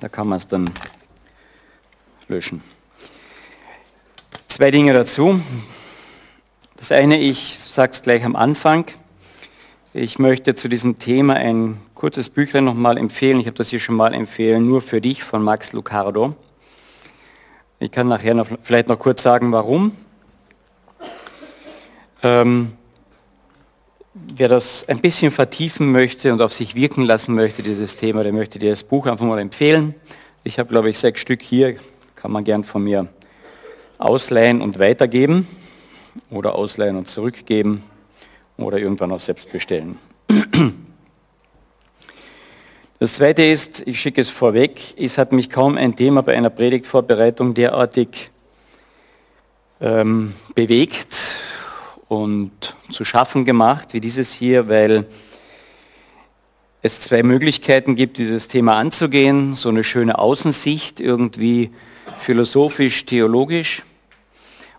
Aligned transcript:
Da 0.00 0.08
kann 0.08 0.28
man 0.28 0.36
es 0.38 0.46
dann 0.46 0.70
löschen. 2.28 2.62
Zwei 4.48 4.70
Dinge 4.70 4.92
dazu. 4.92 5.40
Das 6.76 6.92
eine, 6.92 7.18
ich 7.18 7.58
sage 7.58 7.92
es 7.92 8.02
gleich 8.02 8.24
am 8.24 8.36
Anfang. 8.36 8.84
Ich 9.94 10.18
möchte 10.18 10.54
zu 10.54 10.68
diesem 10.68 10.98
Thema 10.98 11.34
ein 11.34 11.80
kurzes 11.94 12.30
Büchlein 12.30 12.64
nochmal 12.64 12.98
empfehlen. 12.98 13.40
Ich 13.40 13.46
habe 13.46 13.56
das 13.56 13.70
hier 13.70 13.80
schon 13.80 13.96
mal 13.96 14.14
empfehlen, 14.14 14.66
nur 14.66 14.82
für 14.82 15.00
dich 15.00 15.24
von 15.24 15.42
Max 15.42 15.72
Lucardo. 15.72 16.36
Ich 17.80 17.90
kann 17.90 18.06
nachher 18.06 18.34
noch, 18.34 18.46
vielleicht 18.62 18.88
noch 18.88 18.98
kurz 18.98 19.22
sagen, 19.22 19.50
warum. 19.50 19.96
Ähm, 22.22 22.77
wer 24.34 24.48
das 24.48 24.88
ein 24.88 25.00
bisschen 25.00 25.30
vertiefen 25.30 25.92
möchte 25.92 26.32
und 26.32 26.42
auf 26.42 26.52
sich 26.52 26.74
wirken 26.74 27.02
lassen 27.02 27.34
möchte, 27.34 27.62
dieses 27.62 27.96
Thema, 27.96 28.22
der 28.22 28.32
möchte 28.32 28.58
dir 28.58 28.70
das 28.70 28.84
Buch 28.84 29.06
einfach 29.06 29.26
mal 29.26 29.38
empfehlen. 29.38 29.94
Ich 30.44 30.58
habe, 30.58 30.68
glaube 30.68 30.90
ich, 30.90 30.98
sechs 30.98 31.20
Stück 31.20 31.42
hier, 31.42 31.76
kann 32.14 32.32
man 32.32 32.44
gern 32.44 32.64
von 32.64 32.84
mir 32.84 33.08
ausleihen 33.98 34.60
und 34.60 34.78
weitergeben 34.78 35.46
oder 36.30 36.54
ausleihen 36.54 36.96
und 36.96 37.08
zurückgeben 37.08 37.82
oder 38.56 38.78
irgendwann 38.78 39.12
auch 39.12 39.20
selbst 39.20 39.52
bestellen. 39.52 39.98
Das 43.00 43.14
Zweite 43.14 43.44
ist, 43.44 43.86
ich 43.86 44.00
schicke 44.00 44.20
es 44.20 44.28
vorweg, 44.28 44.80
es 44.96 45.18
hat 45.18 45.30
mich 45.30 45.50
kaum 45.50 45.76
ein 45.76 45.94
Thema 45.94 46.24
bei 46.24 46.36
einer 46.36 46.50
Predigtvorbereitung 46.50 47.54
derartig 47.54 48.32
ähm, 49.80 50.34
bewegt 50.56 51.16
und 52.08 52.74
zu 52.90 53.04
schaffen 53.04 53.44
gemacht 53.44 53.92
wie 53.92 54.00
dieses 54.00 54.32
hier, 54.32 54.68
weil 54.68 55.06
es 56.80 57.02
zwei 57.02 57.22
Möglichkeiten 57.22 57.94
gibt, 57.96 58.18
dieses 58.18 58.48
Thema 58.48 58.76
anzugehen. 58.78 59.54
So 59.54 59.68
eine 59.68 59.84
schöne 59.84 60.18
Außensicht, 60.18 61.00
irgendwie 61.00 61.70
philosophisch, 62.18 63.04
theologisch. 63.04 63.82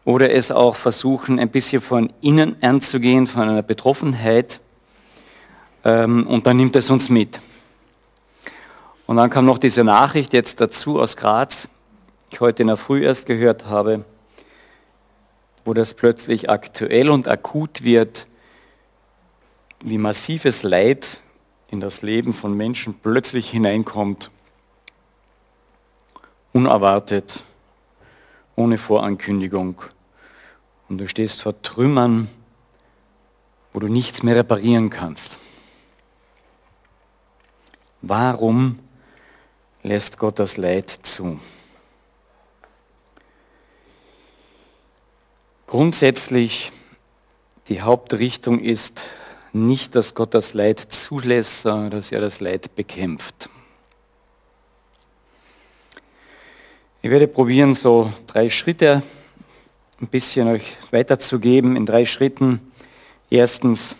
Oder 0.05 0.31
es 0.31 0.49
auch 0.49 0.75
versuchen, 0.75 1.39
ein 1.39 1.49
bisschen 1.49 1.81
von 1.81 2.11
innen 2.21 2.55
anzugehen, 2.63 3.27
von 3.27 3.43
einer 3.43 3.61
Betroffenheit. 3.61 4.59
Ähm, 5.85 6.25
und 6.25 6.47
dann 6.47 6.57
nimmt 6.57 6.75
es 6.75 6.89
uns 6.89 7.09
mit. 7.09 7.39
Und 9.05 9.17
dann 9.17 9.29
kam 9.29 9.45
noch 9.45 9.57
diese 9.57 9.83
Nachricht 9.83 10.33
jetzt 10.33 10.61
dazu 10.61 10.99
aus 10.99 11.15
Graz, 11.15 11.67
die 12.31 12.35
ich 12.35 12.39
heute 12.39 12.63
in 12.63 12.67
der 12.67 12.77
Früh 12.77 13.03
erst 13.03 13.25
gehört 13.27 13.65
habe 13.65 14.03
wo 15.65 15.73
das 15.73 15.93
plötzlich 15.93 16.49
aktuell 16.49 17.09
und 17.09 17.27
akut 17.27 17.83
wird, 17.83 18.27
wie 19.81 19.97
massives 19.97 20.63
Leid 20.63 21.21
in 21.69 21.79
das 21.79 22.01
Leben 22.01 22.33
von 22.33 22.55
Menschen 22.55 22.95
plötzlich 22.95 23.49
hineinkommt, 23.49 24.31
unerwartet, 26.51 27.43
ohne 28.55 28.77
Vorankündigung. 28.77 29.81
Und 30.89 30.97
du 30.97 31.07
stehst 31.07 31.41
vor 31.41 31.61
Trümmern, 31.61 32.27
wo 33.73 33.79
du 33.79 33.87
nichts 33.87 34.23
mehr 34.23 34.35
reparieren 34.35 34.89
kannst. 34.89 35.37
Warum 38.01 38.79
lässt 39.83 40.17
Gott 40.17 40.39
das 40.39 40.57
Leid 40.57 40.89
zu? 40.89 41.39
Grundsätzlich 45.69 46.71
die 47.67 47.83
Hauptrichtung 47.83 48.59
ist 48.59 49.03
nicht, 49.53 49.93
dass 49.93 50.15
Gott 50.15 50.33
das 50.33 50.55
Leid 50.55 50.79
zulässt, 50.79 51.61
sondern 51.61 51.91
dass 51.91 52.11
er 52.11 52.21
das 52.21 52.39
Leid 52.39 52.75
bekämpft. 52.75 53.49
Ich 57.03 57.11
werde 57.11 57.27
probieren, 57.27 57.75
so 57.75 58.11
drei 58.25 58.49
Schritte 58.49 59.03
ein 60.01 60.07
bisschen 60.07 60.47
euch 60.47 60.75
weiterzugeben 60.89 61.75
in 61.75 61.85
drei 61.85 62.07
Schritten. 62.07 62.71
Erstens, 63.29 63.95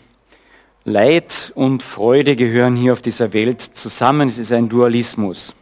Leid 0.86 1.52
und 1.54 1.84
Freude 1.84 2.36
gehören 2.36 2.76
hier 2.76 2.94
auf 2.94 3.04
dieser 3.04 3.32
Welt 3.32 3.62
zusammen. 3.62 4.30
Es 4.30 4.40
ist 4.40 4.52
ein 4.52 4.70
Dualismus. 4.70 5.54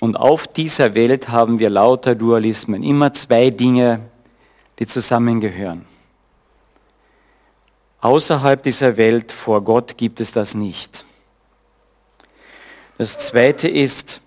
Und 0.00 0.16
auf 0.16 0.48
dieser 0.48 0.96
Welt 0.96 1.28
haben 1.28 1.60
wir 1.60 1.70
lauter 1.70 2.16
Dualismen. 2.16 2.82
Immer 2.82 3.12
zwei 3.14 3.50
Dinge 3.50 4.09
die 4.80 4.86
zusammengehören. 4.86 5.84
Außerhalb 8.00 8.62
dieser 8.62 8.96
Welt 8.96 9.30
vor 9.30 9.62
Gott 9.62 9.98
gibt 9.98 10.20
es 10.20 10.32
das 10.32 10.54
nicht. 10.54 11.04
Das 12.96 13.18
Zweite 13.18 13.68
ist, 13.68 14.20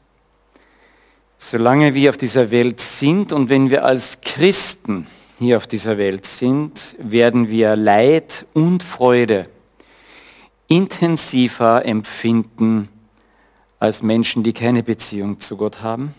solange 1.39 1.95
wir 1.95 2.11
auf 2.11 2.17
dieser 2.17 2.51
Welt 2.51 2.79
sind 2.79 3.31
und 3.31 3.49
wenn 3.49 3.69
wir 3.69 3.83
als 3.83 4.21
Christen 4.21 5.07
hier 5.39 5.57
auf 5.57 5.67
dieser 5.67 5.97
Welt 5.97 6.25
sind, 6.25 6.95
werden 6.99 7.49
wir 7.49 7.75
Leid 7.75 8.45
und 8.53 8.83
Freude 8.83 9.49
intensiver 10.67 11.85
empfinden 11.85 12.89
als 13.79 14.01
Menschen, 14.01 14.43
die 14.43 14.53
keine 14.53 14.83
Beziehung 14.83 15.39
zu 15.39 15.57
Gott 15.57 15.81
haben. 15.81 16.13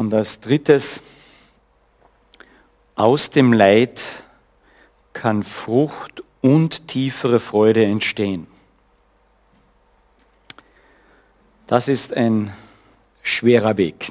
Und 0.00 0.14
als 0.14 0.40
drittes, 0.40 1.02
aus 2.94 3.28
dem 3.28 3.52
Leid 3.52 4.00
kann 5.12 5.42
Frucht 5.42 6.24
und 6.40 6.88
tiefere 6.88 7.38
Freude 7.38 7.84
entstehen. 7.84 8.46
Das 11.66 11.86
ist 11.86 12.16
ein 12.16 12.50
schwerer 13.20 13.76
Weg. 13.76 14.10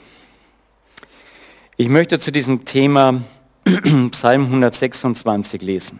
Ich 1.75 1.89
möchte 1.89 2.19
zu 2.19 2.31
diesem 2.31 2.66
Thema 2.66 3.23
Psalm 4.11 4.44
126 4.44 5.63
lesen. 5.63 5.99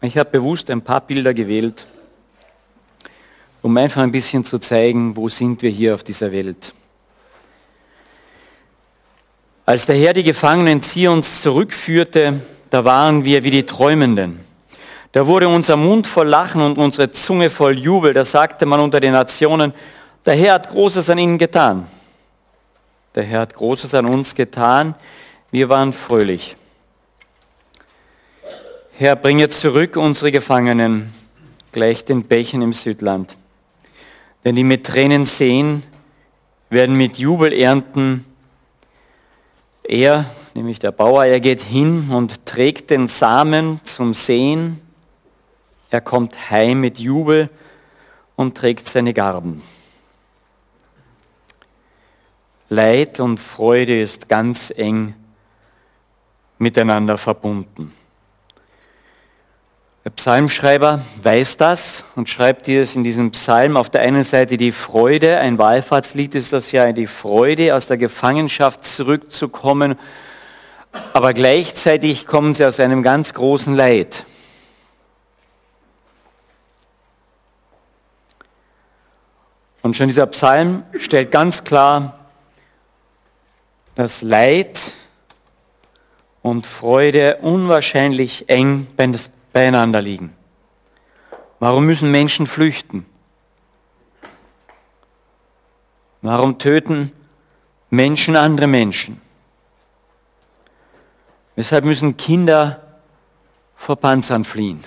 Ich 0.00 0.16
habe 0.16 0.30
bewusst 0.30 0.70
ein 0.70 0.80
paar 0.80 1.02
Bilder 1.02 1.34
gewählt, 1.34 1.84
um 3.60 3.76
einfach 3.76 4.00
ein 4.00 4.12
bisschen 4.12 4.46
zu 4.46 4.58
zeigen, 4.58 5.14
wo 5.14 5.28
sind 5.28 5.60
wir 5.60 5.68
hier 5.68 5.94
auf 5.94 6.04
dieser 6.04 6.32
Welt. 6.32 6.72
Als 9.66 9.86
der 9.86 9.96
Herr 9.96 10.12
die 10.12 10.24
Gefangenen 10.24 10.82
Zions 10.82 11.40
zurückführte, 11.40 12.38
da 12.68 12.84
waren 12.84 13.24
wir 13.24 13.44
wie 13.44 13.50
die 13.50 13.64
Träumenden. 13.64 14.40
Da 15.12 15.26
wurde 15.26 15.48
unser 15.48 15.76
Mund 15.76 16.06
voll 16.06 16.28
Lachen 16.28 16.60
und 16.60 16.76
unsere 16.76 17.12
Zunge 17.12 17.48
voll 17.48 17.78
Jubel. 17.78 18.12
Da 18.12 18.26
sagte 18.26 18.66
man 18.66 18.80
unter 18.80 19.00
den 19.00 19.12
Nationen, 19.12 19.72
der 20.26 20.34
Herr 20.34 20.54
hat 20.54 20.68
Großes 20.68 21.08
an 21.08 21.16
ihnen 21.16 21.38
getan. 21.38 21.86
Der 23.14 23.22
Herr 23.22 23.40
hat 23.40 23.54
Großes 23.54 23.94
an 23.94 24.04
uns 24.04 24.34
getan. 24.34 24.96
Wir 25.50 25.70
waren 25.70 25.94
fröhlich. 25.94 26.56
Herr, 28.98 29.16
bringe 29.16 29.48
zurück 29.48 29.96
unsere 29.96 30.30
Gefangenen, 30.30 31.10
gleich 31.72 32.04
den 32.04 32.24
Bächen 32.24 32.60
im 32.60 32.74
Südland. 32.74 33.34
Denn 34.44 34.56
die 34.56 34.64
mit 34.64 34.84
Tränen 34.84 35.24
sehen, 35.24 35.84
werden 36.68 36.98
mit 36.98 37.16
Jubel 37.16 37.52
ernten 37.54 38.26
er, 39.84 40.24
nämlich 40.54 40.78
der 40.78 40.92
Bauer, 40.92 41.24
er 41.24 41.40
geht 41.40 41.60
hin 41.60 42.10
und 42.10 42.46
trägt 42.46 42.90
den 42.90 43.06
Samen 43.08 43.80
zum 43.84 44.14
Sehen. 44.14 44.80
Er 45.90 46.00
kommt 46.00 46.50
heim 46.50 46.80
mit 46.80 46.98
Jubel 46.98 47.50
und 48.36 48.56
trägt 48.56 48.88
seine 48.88 49.14
Garben. 49.14 49.62
Leid 52.68 53.20
und 53.20 53.38
Freude 53.38 54.00
ist 54.00 54.28
ganz 54.28 54.72
eng 54.74 55.14
miteinander 56.58 57.18
verbunden. 57.18 57.92
Der 60.04 60.10
Psalmschreiber 60.10 61.00
weiß 61.22 61.56
das 61.56 62.04
und 62.14 62.28
schreibt 62.28 62.66
dir 62.66 62.82
es 62.82 62.94
in 62.94 63.04
diesem 63.04 63.30
Psalm. 63.30 63.78
Auf 63.78 63.88
der 63.88 64.02
einen 64.02 64.22
Seite 64.22 64.58
die 64.58 64.70
Freude, 64.70 65.38
ein 65.38 65.56
Wallfahrtslied 65.56 66.34
ist 66.34 66.52
das 66.52 66.72
ja, 66.72 66.92
die 66.92 67.06
Freude 67.06 67.74
aus 67.74 67.86
der 67.86 67.96
Gefangenschaft 67.96 68.84
zurückzukommen, 68.84 69.98
aber 71.14 71.32
gleichzeitig 71.32 72.26
kommen 72.26 72.52
sie 72.52 72.66
aus 72.66 72.80
einem 72.80 73.02
ganz 73.02 73.32
großen 73.32 73.74
Leid. 73.74 74.26
Und 79.80 79.96
schon 79.96 80.08
dieser 80.08 80.26
Psalm 80.26 80.82
stellt 80.98 81.32
ganz 81.32 81.64
klar, 81.64 82.18
dass 83.94 84.20
Leid 84.20 84.92
und 86.42 86.66
Freude 86.66 87.38
unwahrscheinlich 87.40 88.50
eng 88.50 88.86
beieinander 89.54 90.02
liegen? 90.02 90.36
Warum 91.60 91.86
müssen 91.86 92.10
Menschen 92.10 92.46
flüchten? 92.46 93.06
Warum 96.20 96.58
töten 96.58 97.12
Menschen 97.88 98.34
andere 98.34 98.66
Menschen? 98.66 99.20
Weshalb 101.54 101.84
müssen 101.84 102.16
Kinder 102.16 103.00
vor 103.76 103.94
Panzern 103.96 104.44
fliehen? 104.44 104.84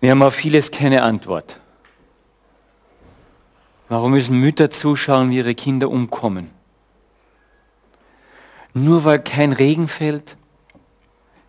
Wir 0.00 0.10
haben 0.10 0.22
auf 0.22 0.34
vieles 0.34 0.70
keine 0.70 1.02
Antwort. 1.02 1.61
Warum 3.92 4.12
müssen 4.12 4.40
Mütter 4.40 4.70
zuschauen, 4.70 5.28
wie 5.28 5.36
ihre 5.36 5.54
Kinder 5.54 5.90
umkommen? 5.90 6.50
Nur 8.72 9.04
weil 9.04 9.22
kein 9.22 9.52
Regen 9.52 9.86
fällt? 9.86 10.38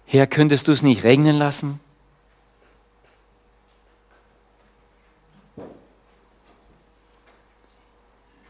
Herr, 0.05 0.27
könntest 0.27 0.67
du 0.67 0.73
es 0.73 0.83
nicht 0.83 1.05
regnen 1.05 1.37
lassen? 1.37 1.79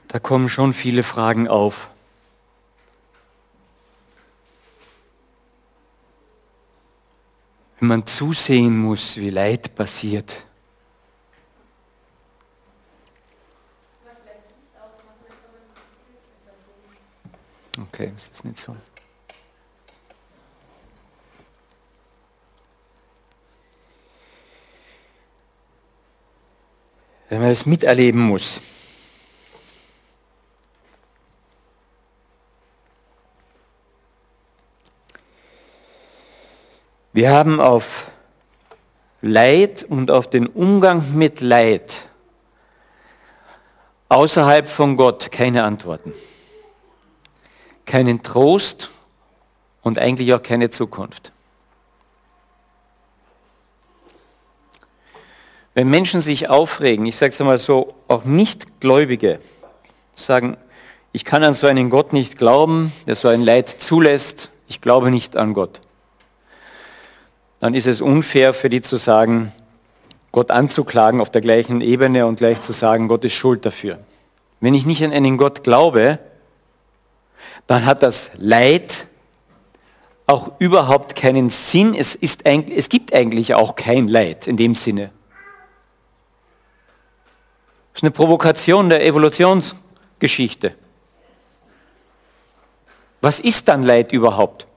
Da 0.08 0.18
kommen 0.18 0.50
schon 0.50 0.74
viele 0.74 1.04
Fragen 1.04 1.48
auf. 1.48 1.92
Wenn 7.80 7.90
man 7.90 8.08
zusehen 8.08 8.76
muss, 8.76 9.18
wie 9.18 9.30
Leid 9.30 9.76
passiert. 9.76 10.48
Okay, 17.80 18.12
das 18.16 18.30
ist 18.30 18.46
nicht 18.46 18.58
so. 18.58 18.76
Wenn 27.30 27.42
man 27.42 27.50
es 27.50 27.66
miterleben 27.66 28.22
muss. 28.22 28.62
Wir 37.12 37.32
haben 37.32 37.60
auf 37.60 38.12
Leid 39.22 39.84
und 39.84 40.12
auf 40.12 40.30
den 40.30 40.48
Umgang 40.48 41.16
mit 41.16 41.42
Leid 41.42 42.02
außerhalb 44.10 44.68
von 44.68 44.96
Gott 44.96 45.32
keine 45.32 45.64
Antworten 45.64 46.14
keinen 47.86 48.24
Trost 48.24 48.90
und 49.82 50.00
eigentlich 50.00 50.34
auch 50.34 50.42
keine 50.42 50.70
Zukunft. 50.70 51.32
Wenn 55.74 55.90
Menschen 55.90 56.22
sich 56.22 56.50
aufregen, 56.50 57.06
ich 57.06 57.16
sage 57.16 57.32
es 57.32 57.42
einmal 57.42 57.58
so, 57.58 57.96
auch 58.08 58.26
Nichtgläubige 58.26 59.40
sagen, 60.14 60.58
ich 61.12 61.26
kann 61.26 61.44
an 61.44 61.54
so 61.54 61.68
einen 61.68 61.90
Gott 61.90 62.14
nicht 62.14 62.38
glauben, 62.38 62.94
der 63.08 63.16
so 63.16 63.28
ein 63.28 63.42
Leid 63.42 63.70
zulässt, 63.82 64.50
ich 64.68 64.82
glaube 64.82 65.10
nicht 65.10 65.36
an 65.36 65.54
Gott, 65.54 65.82
dann 67.60 67.74
ist 67.74 67.88
es 67.88 68.02
unfair 68.02 68.54
für 68.54 68.70
die 68.70 68.82
zu 68.82 68.98
sagen, 68.98 69.52
Gott 70.32 70.52
anzuklagen 70.52 71.22
auf 71.22 71.30
der 71.30 71.42
gleichen 71.42 71.82
Ebene 71.82 72.26
und 72.26 72.38
gleich 72.38 72.62
zu 72.62 72.74
sagen, 72.74 73.08
Gott 73.08 73.24
ist 73.24 73.34
schuld 73.34 73.66
dafür. 73.66 74.00
Wenn 74.60 74.74
ich 74.74 74.86
nicht 74.86 75.04
an 75.04 75.12
einen 75.12 75.38
Gott 75.38 75.64
glaube, 75.64 76.20
dann 77.68 77.86
hat 77.86 78.04
das 78.04 78.32
Leid 78.38 79.08
auch 80.28 80.52
überhaupt 80.60 81.16
keinen 81.16 81.50
Sinn. 81.50 81.96
Es, 81.96 82.16
ist, 82.16 82.46
es 82.46 82.90
gibt 82.90 83.14
eigentlich 83.14 83.54
auch 83.54 83.76
kein 83.76 84.08
Leid 84.08 84.48
in 84.48 84.58
dem 84.58 84.76
Sinne. 84.76 85.12
Das 87.94 88.00
ist 88.00 88.04
eine 88.04 88.12
Provokation 88.12 88.90
der 88.90 89.06
Evolutionsgeschichte. 89.06 90.76
Was 93.22 93.40
ist 93.40 93.68
dann 93.68 93.84
Leid 93.84 94.12
überhaupt? 94.12 94.68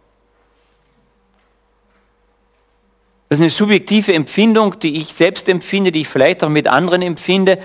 Das 3.29 3.41
ist 3.41 3.43
eine 3.43 3.51
subjektive 3.51 4.15
Empfindung, 4.15 4.79
die 4.79 5.01
ich 5.01 5.13
selbst 5.13 5.49
empfinde, 5.49 5.91
die 5.91 6.03
ich 6.03 6.09
vielleicht 6.09 6.45
auch 6.45 6.49
mit 6.49 6.69
anderen 6.69 7.03
empfinde. 7.03 7.59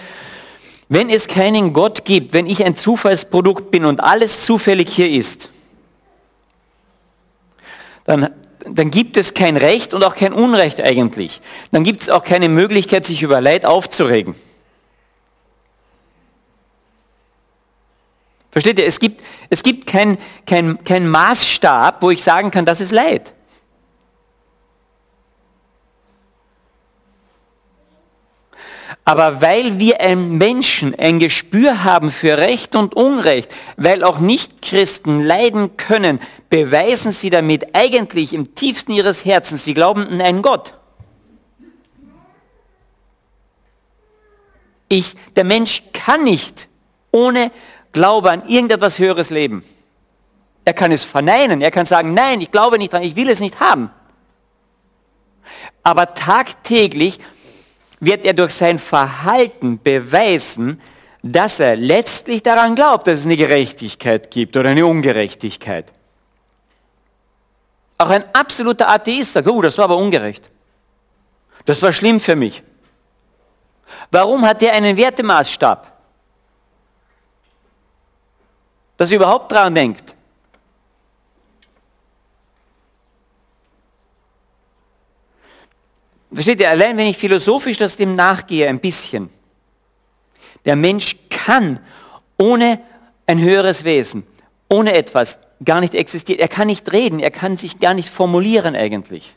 Wenn 0.94 1.10
es 1.10 1.30
keinen 1.30 1.72
Gott 1.72 2.04
gibt, 2.04 2.34
wenn 2.34 2.46
ich 2.46 2.66
ein 2.66 2.76
Zufallsprodukt 2.76 3.72
bin 3.72 3.86
und 3.86 4.02
alles 4.02 4.44
zufällig 4.44 4.90
hier 4.90 5.10
ist, 5.10 5.48
dann, 8.04 8.30
dann 8.70 8.92
gibt 8.92 9.16
es 9.16 9.34
kein 9.34 9.56
Recht 9.56 9.94
und 9.94 10.04
auch 10.04 10.16
kein 10.16 10.34
Unrecht 10.34 10.82
eigentlich. 10.82 11.40
Dann 11.72 11.86
gibt 11.86 12.02
es 12.02 12.10
auch 12.10 12.26
keine 12.26 12.50
Möglichkeit, 12.50 13.06
sich 13.06 13.22
über 13.24 13.40
Leid 13.40 13.66
aufzuregen. 13.66 14.36
Versteht 18.52 18.78
ihr? 18.78 18.86
Es 18.86 19.00
gibt, 19.00 19.24
es 19.50 19.64
gibt 19.64 19.88
keinen 19.88 20.18
kein, 20.46 20.84
kein 20.84 21.08
Maßstab, 21.08 22.04
wo 22.04 22.10
ich 22.10 22.22
sagen 22.22 22.52
kann, 22.52 22.66
das 22.66 22.82
ist 22.82 22.92
Leid. 22.92 23.34
Aber 29.04 29.42
weil 29.42 29.80
wir 29.80 30.00
ein 30.02 30.38
Menschen 30.38 30.94
ein 30.98 31.20
Gespür 31.20 31.84
haben 31.84 32.12
für 32.12 32.38
Recht 32.38 32.76
und 32.76 32.96
Unrecht, 32.96 33.54
weil 33.76 34.04
auch 34.04 34.20
Nichtchristen 34.20 35.24
leiden 35.24 35.76
können, 35.76 36.20
beweisen 36.50 37.12
sie 37.12 37.30
damit 37.30 37.76
eigentlich 37.76 38.34
im 38.34 38.54
tiefsten 38.54 38.92
ihres 38.92 39.26
Herzens, 39.26 39.64
sie 39.64 39.74
glauben 39.74 40.08
an 40.08 40.22
einen 40.22 40.42
Gott. 40.42 40.76
Ich, 44.88 45.16
der 45.36 45.46
Mensch 45.46 45.84
kann 45.94 46.24
nicht 46.24 46.68
ohne 47.12 47.52
Glaube 47.94 48.30
an 48.30 48.48
irgendetwas 48.48 49.00
Höheres 49.00 49.30
leben. 49.30 49.64
Er 50.64 50.74
kann 50.74 50.92
es 50.92 51.04
verneinen, 51.04 51.62
er 51.62 51.72
kann 51.72 51.86
sagen, 51.86 52.14
nein, 52.14 52.40
ich 52.42 52.52
glaube 52.52 52.78
nicht 52.78 52.94
dran, 52.94 53.02
ich 53.02 53.16
will 53.16 53.30
es 53.30 53.40
nicht 53.40 53.60
haben. 53.60 53.90
Aber 55.84 56.14
tagtäglich 56.14 57.20
wird 58.02 58.26
er 58.26 58.34
durch 58.34 58.52
sein 58.52 58.80
Verhalten 58.80 59.80
beweisen, 59.82 60.82
dass 61.24 61.60
er 61.60 61.76
letztlich 61.76 62.42
daran 62.42 62.76
glaubt, 62.76 63.08
dass 63.08 63.20
es 63.20 63.26
eine 63.26 63.38
Gerechtigkeit 63.38 64.32
gibt 64.32 64.58
oder 64.58 64.70
eine 64.70 64.86
Ungerechtigkeit. 64.86 65.94
Auch 68.00 68.10
ein 68.10 68.26
absoluter 68.34 68.90
Atheist 68.90 69.34
sagt, 69.34 69.48
oh, 69.48 69.62
das 69.62 69.78
war 69.78 69.86
aber 69.86 69.98
ungerecht. 69.98 70.50
Das 71.66 71.80
war 71.84 71.94
schlimm 71.94 72.20
für 72.20 72.36
mich. 72.36 72.64
Warum 74.10 74.42
hat 74.48 74.64
er 74.64 74.74
einen 74.74 74.98
Wertemaßstab? 74.98 75.92
Dass 78.98 79.12
er 79.12 79.18
überhaupt 79.18 79.52
daran 79.52 79.76
denkt. 79.76 80.16
Versteht 86.34 86.60
ihr, 86.62 86.70
allein 86.70 86.98
wenn 86.98 87.08
ich 87.08 87.18
philosophisch 87.18 87.78
das 87.78 87.98
dem 87.98 88.16
nachgehe, 88.16 88.68
ein 88.70 88.80
bisschen, 88.80 89.30
der 90.66 90.76
Mensch 90.76 91.18
kann 91.30 91.80
ohne 92.38 92.80
ein 93.28 93.40
höheres 93.40 93.84
Wesen, 93.84 94.24
ohne 94.70 94.94
etwas 94.94 95.40
gar 95.64 95.82
nicht 95.82 95.94
existieren. 95.94 96.40
Er 96.40 96.48
kann 96.48 96.68
nicht 96.68 96.92
reden, 96.92 97.20
er 97.20 97.32
kann 97.32 97.58
sich 97.58 97.80
gar 97.80 97.94
nicht 97.94 98.10
formulieren 98.10 98.76
eigentlich. 98.76 99.34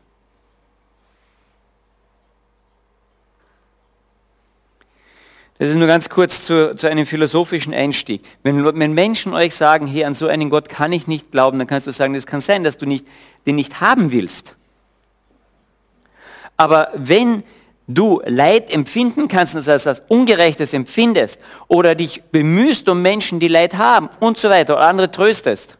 Das 5.58 5.68
ist 5.68 5.76
nur 5.76 5.86
ganz 5.86 6.08
kurz 6.08 6.44
zu, 6.44 6.74
zu 6.74 6.88
einem 6.88 7.06
philosophischen 7.06 7.72
Einstieg. 7.72 8.24
Wenn, 8.42 8.64
wenn, 8.78 8.92
Menschen 8.92 9.34
euch 9.34 9.54
sagen, 9.54 9.86
hey, 9.86 10.04
an 10.04 10.12
so 10.12 10.26
einen 10.26 10.50
Gott 10.50 10.68
kann 10.68 10.92
ich 10.92 11.06
nicht 11.06 11.30
glauben, 11.30 11.58
dann 11.58 11.68
kannst 11.68 11.86
du 11.86 11.92
sagen, 11.92 12.14
das 12.14 12.26
kann 12.26 12.40
sein, 12.40 12.64
dass 12.64 12.76
du 12.76 12.86
nicht, 12.86 13.06
den 13.46 13.54
nicht 13.54 13.80
haben 13.80 14.10
willst. 14.10 14.56
Aber 16.56 16.88
wenn 16.94 17.42
du 17.86 18.22
Leid 18.24 18.72
empfinden 18.72 19.28
kannst, 19.28 19.54
das 19.54 19.86
als 19.86 20.02
Ungerechtes 20.08 20.72
empfindest 20.72 21.40
oder 21.68 21.94
dich 21.94 22.22
bemühst 22.24 22.88
um 22.88 23.02
Menschen, 23.02 23.40
die 23.40 23.48
Leid 23.48 23.74
haben 23.74 24.08
und 24.20 24.38
so 24.38 24.48
weiter 24.48 24.74
oder 24.74 24.86
andere 24.86 25.10
tröstest, 25.10 25.76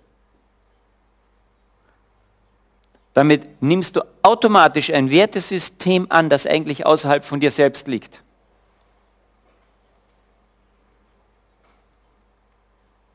damit 3.15 3.63
nimmst 3.63 3.97
du 3.97 4.03
automatisch 4.23 4.93
ein 4.93 5.11
Wertesystem 5.11 6.07
an, 6.09 6.29
das 6.29 6.47
eigentlich 6.47 6.85
außerhalb 6.85 7.25
von 7.25 7.39
dir 7.39 7.53
selbst 7.53 7.87
liegt. 7.87 8.21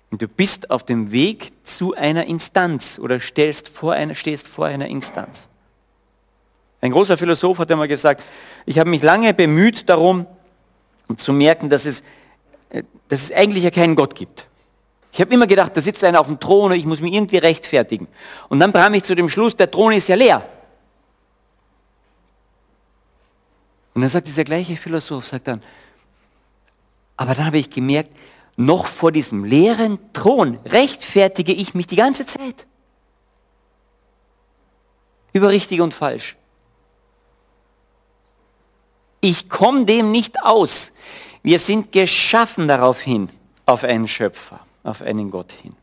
Und 0.10 0.22
du 0.22 0.28
bist 0.28 0.72
auf 0.72 0.84
dem 0.84 1.12
Weg 1.12 1.52
zu 1.66 1.94
einer 1.94 2.26
Instanz 2.26 2.98
oder 2.98 3.20
stellst 3.20 3.68
vor 3.70 3.94
einer, 3.94 4.16
stehst 4.16 4.48
vor 4.48 4.66
einer 4.66 4.88
Instanz. 4.88 5.49
Ein 6.82 6.92
großer 6.92 7.18
Philosoph 7.18 7.60
hat 7.60 7.72
einmal 7.72 7.88
gesagt, 7.88 8.24
ich 8.66 8.80
habe 8.80 8.90
mich 8.90 9.04
lange 9.04 9.34
bemüht 9.34 9.90
darum, 9.90 10.26
zu 11.18 11.34
merken, 11.34 11.70
dass 11.70 11.86
es, 11.86 12.04
äh, 12.70 12.84
dass 13.08 13.24
es 13.24 13.32
eigentlich 13.32 13.64
ja 13.64 13.72
keinen 13.72 13.96
Gott 13.96 14.16
gibt. 14.16 14.48
Ich 15.12 15.20
habe 15.20 15.34
immer 15.34 15.48
gedacht, 15.48 15.76
da 15.76 15.82
sitzt 15.82 16.04
einer 16.04 16.20
auf 16.20 16.28
dem 16.28 16.40
Thron 16.40 16.72
und 16.72 16.78
ich 16.78 16.86
muss 16.86 17.02
mich 17.02 17.14
irgendwie 17.14 17.38
rechtfertigen. 17.38 18.08
Und 18.48 18.60
dann 18.60 18.72
kam 18.72 18.94
ich 18.94 19.04
zu 19.04 19.16
dem 19.16 19.28
Schluss, 19.28 19.56
der 19.56 19.70
Thron 19.70 19.94
ist 19.94 20.08
ja 20.08 20.16
leer. 20.16 20.48
Und 23.94 24.02
dann 24.02 24.10
sagt 24.10 24.28
dieser 24.28 24.44
gleiche 24.44 24.78
Philosoph, 24.78 25.28
sagt 25.28 25.48
dann, 25.48 25.62
aber 27.18 27.34
dann 27.34 27.48
habe 27.48 27.58
ich 27.58 27.70
gemerkt, 27.70 28.16
noch 28.56 28.86
vor 28.86 29.12
diesem 29.12 29.44
leeren 29.44 30.00
Thron 30.14 30.60
rechtfertige 30.66 31.54
ich 31.54 31.74
mich 31.74 31.88
die 31.88 31.96
ganze 31.96 32.26
Zeit. 32.26 32.68
Über 35.34 35.50
richtig 35.50 35.82
und 35.82 35.94
falsch. 35.94 36.38
Ich 39.22 39.50
komme 39.50 39.86
dem 39.86 40.12
nicht 40.12 40.42
aus. 40.44 40.92
Wir 41.44 41.60
sind 41.60 41.92
geschaffen 41.92 42.68
darauf 42.68 43.02
hin, 43.02 43.30
auf 43.66 43.84
einen 43.84 44.08
Schöpfer, 44.08 44.60
auf 44.84 45.02
einen 45.02 45.32
Gott 45.32 45.52
hin. 45.52 45.76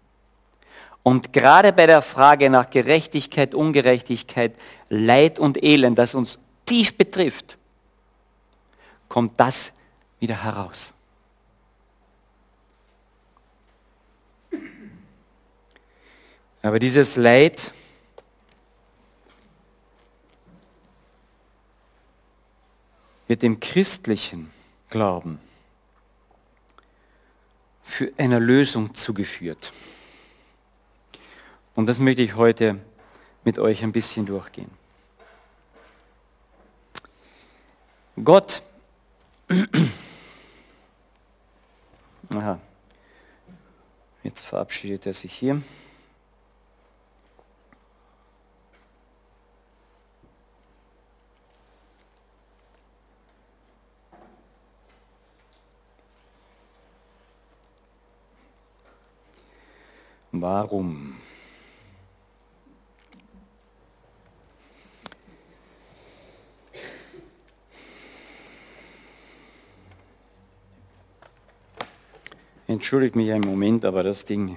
Und 1.03 1.33
gerade 1.33 1.73
bei 1.73 1.87
der 1.87 2.03
Frage 2.03 2.51
nach 2.51 2.69
Gerechtigkeit, 2.69 3.55
Ungerechtigkeit, 3.55 4.55
Leid 4.89 5.39
und 5.39 5.63
Elend, 5.63 5.99
das 5.99 6.15
uns 6.15 6.39
tief 6.65 6.97
betrifft, 6.97 7.57
kommt 9.09 9.39
das 9.39 9.73
wieder 10.19 10.43
heraus. 10.43 10.93
Aber 16.63 16.81
dieses 16.81 17.15
Leid 17.15 17.73
wird 23.29 23.43
dem 23.43 23.61
christlichen 23.61 24.51
Glauben 24.89 25.39
für 27.85 28.13
eine 28.17 28.39
Lösung 28.39 28.95
zugeführt. 28.95 29.73
Und 31.75 31.87
das 31.87 31.99
möchte 31.99 32.23
ich 32.23 32.37
heute 32.37 32.79
mit 33.45 33.59
euch 33.59 33.83
ein 33.83 33.93
bisschen 33.93 34.27
durchgehen. 34.27 34.71
Gott, 38.23 38.63
aha, 42.35 42.59
jetzt 44.23 44.45
verabschiedet 44.45 45.07
er 45.07 45.15
sich 45.15 45.33
hier. 45.33 45.61
Warum? 60.41 61.17
Entschuldigt 72.69 73.17
mich 73.17 73.33
einen 73.33 73.47
Moment, 73.47 73.85
aber 73.85 74.03
das 74.03 74.25
Ding 74.25 74.57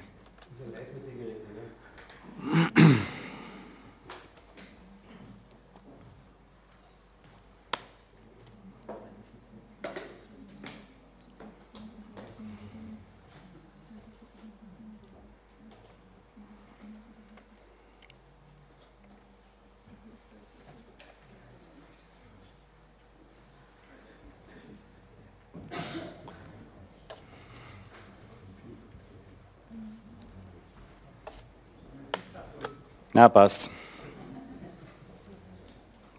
Ja, 33.13 33.27
passt. 33.29 33.69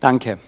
Danke. 0.00 0.38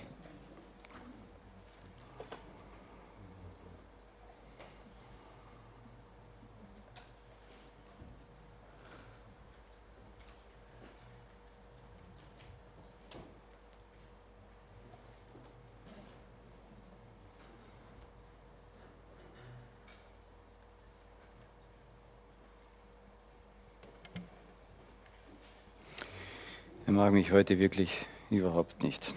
Mag 27.03 27.13
mich 27.13 27.33
heute 27.33 27.59
wirklich 27.59 27.91
überhaupt 28.31 28.81
nicht. 28.85 29.13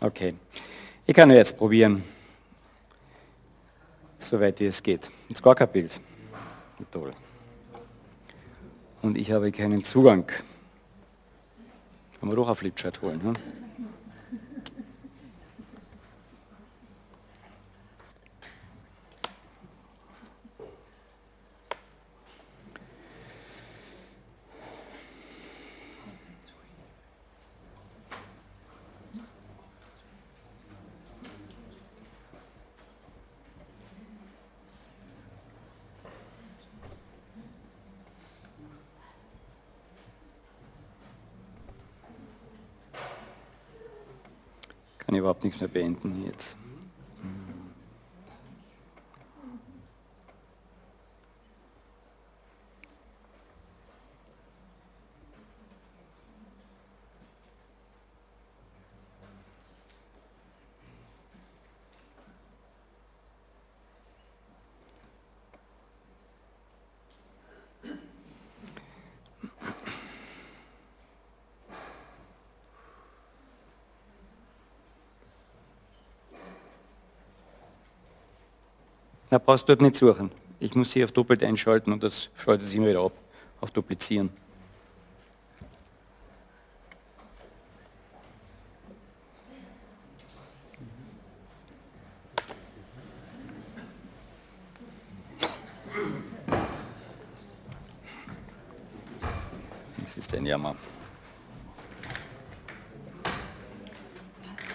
Okay, 0.00 0.34
ich 1.06 1.14
kann 1.14 1.28
nur 1.28 1.36
jetzt 1.36 1.58
probieren, 1.58 2.02
soweit 4.18 4.60
wie 4.60 4.64
es 4.64 4.82
geht. 4.82 5.10
Jetzt 5.28 5.42
gar 5.42 5.54
kein 5.54 5.68
Bild. 5.68 6.00
Toll. 6.90 7.12
Und 9.02 9.18
ich 9.18 9.30
habe 9.30 9.52
keinen 9.52 9.84
Zugang. 9.84 10.26
Kann 12.18 12.28
man 12.30 12.34
doch 12.34 12.48
ein 12.48 12.56
Flipchart 12.56 13.02
holen. 13.02 13.22
Hm? 13.22 13.34
Kann 45.12 45.18
überhaupt 45.18 45.44
nichts 45.44 45.60
mehr 45.60 45.68
beenden 45.68 46.24
jetzt. 46.24 46.56
Na, 79.32 79.38
brauchst 79.38 79.66
du 79.66 79.72
dort 79.72 79.80
nicht 79.80 79.96
suchen. 79.96 80.30
Ich 80.60 80.74
muss 80.74 80.92
sie 80.92 81.02
auf 81.02 81.10
doppelt 81.10 81.42
einschalten 81.42 81.90
und 81.90 82.02
das 82.02 82.28
schaltet 82.36 82.68
sich 82.68 82.76
immer 82.76 82.88
wieder 82.88 83.02
ab, 83.02 83.12
auf 83.62 83.70
duplizieren. 83.70 84.28
Das 99.96 100.18
ist 100.18 100.34
ein 100.34 100.44
Jammer. 100.44 100.76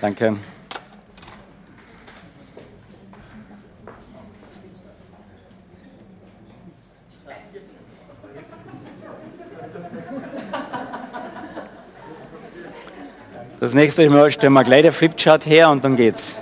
Danke. 0.01 0.35
Das 13.67 13.73
nächste 13.73 14.09
Mal 14.09 14.31
stellen 14.31 14.53
wir 14.53 14.63
gleich 14.63 14.83
der 14.83 14.93
Flipchart 14.93 15.45
her 15.45 15.69
und 15.69 15.83
dann 15.83 15.97
geht's. 15.97 16.37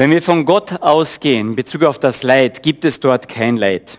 Wenn 0.00 0.12
wir 0.12 0.22
von 0.22 0.46
Gott 0.46 0.80
ausgehen, 0.80 1.48
in 1.48 1.56
Bezug 1.56 1.82
auf 1.82 1.98
das 1.98 2.22
Leid, 2.22 2.62
gibt 2.62 2.86
es 2.86 3.00
dort 3.00 3.28
kein 3.28 3.58
Leid. 3.58 3.98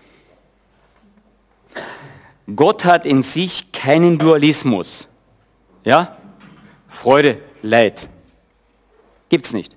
Gott 2.56 2.84
hat 2.84 3.06
in 3.06 3.22
sich 3.22 3.70
keinen 3.70 4.18
Dualismus. 4.18 5.06
Ja? 5.84 6.18
Freude, 6.88 7.40
Leid. 7.62 8.08
Gibt's 9.28 9.52
nicht. 9.52 9.76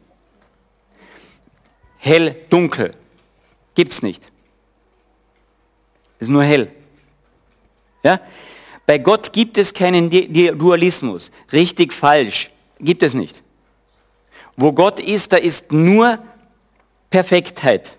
Hell, 2.00 2.36
dunkel. 2.50 2.96
Gibt's 3.75 4.01
nicht. 4.01 4.32
Ist 6.17 6.29
nur 6.29 6.41
hell. 6.41 6.72
Ja? 8.01 8.20
Bei 8.88 8.98
Gott 8.98 9.32
gibt 9.32 9.60
es 9.60 9.75
keinen 9.75 10.10
Dualismus. 10.10 11.29
Richtig, 11.53 11.94
falsch. 11.94 12.50
Gibt 12.79 13.03
es 13.03 13.13
nicht. 13.13 13.44
Wo 14.57 14.71
Gott 14.71 15.00
ist, 15.00 15.33
da 15.33 15.38
ist 15.38 15.71
nur 15.71 16.19
Perfektheit. 17.09 17.97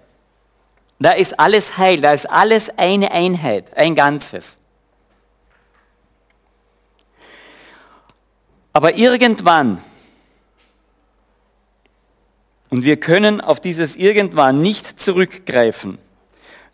Da 0.98 1.12
ist 1.12 1.38
alles 1.38 1.76
heil, 1.76 2.00
da 2.00 2.12
ist 2.12 2.26
alles 2.26 2.70
eine 2.78 3.10
Einheit, 3.12 3.76
ein 3.76 3.94
Ganzes. 3.94 4.56
Aber 8.72 8.94
irgendwann, 8.94 9.82
und 12.70 12.84
wir 12.84 12.98
können 12.98 13.40
auf 13.40 13.60
dieses 13.60 13.96
irgendwann 13.96 14.60
nicht 14.62 14.98
zurückgreifen, 15.00 15.98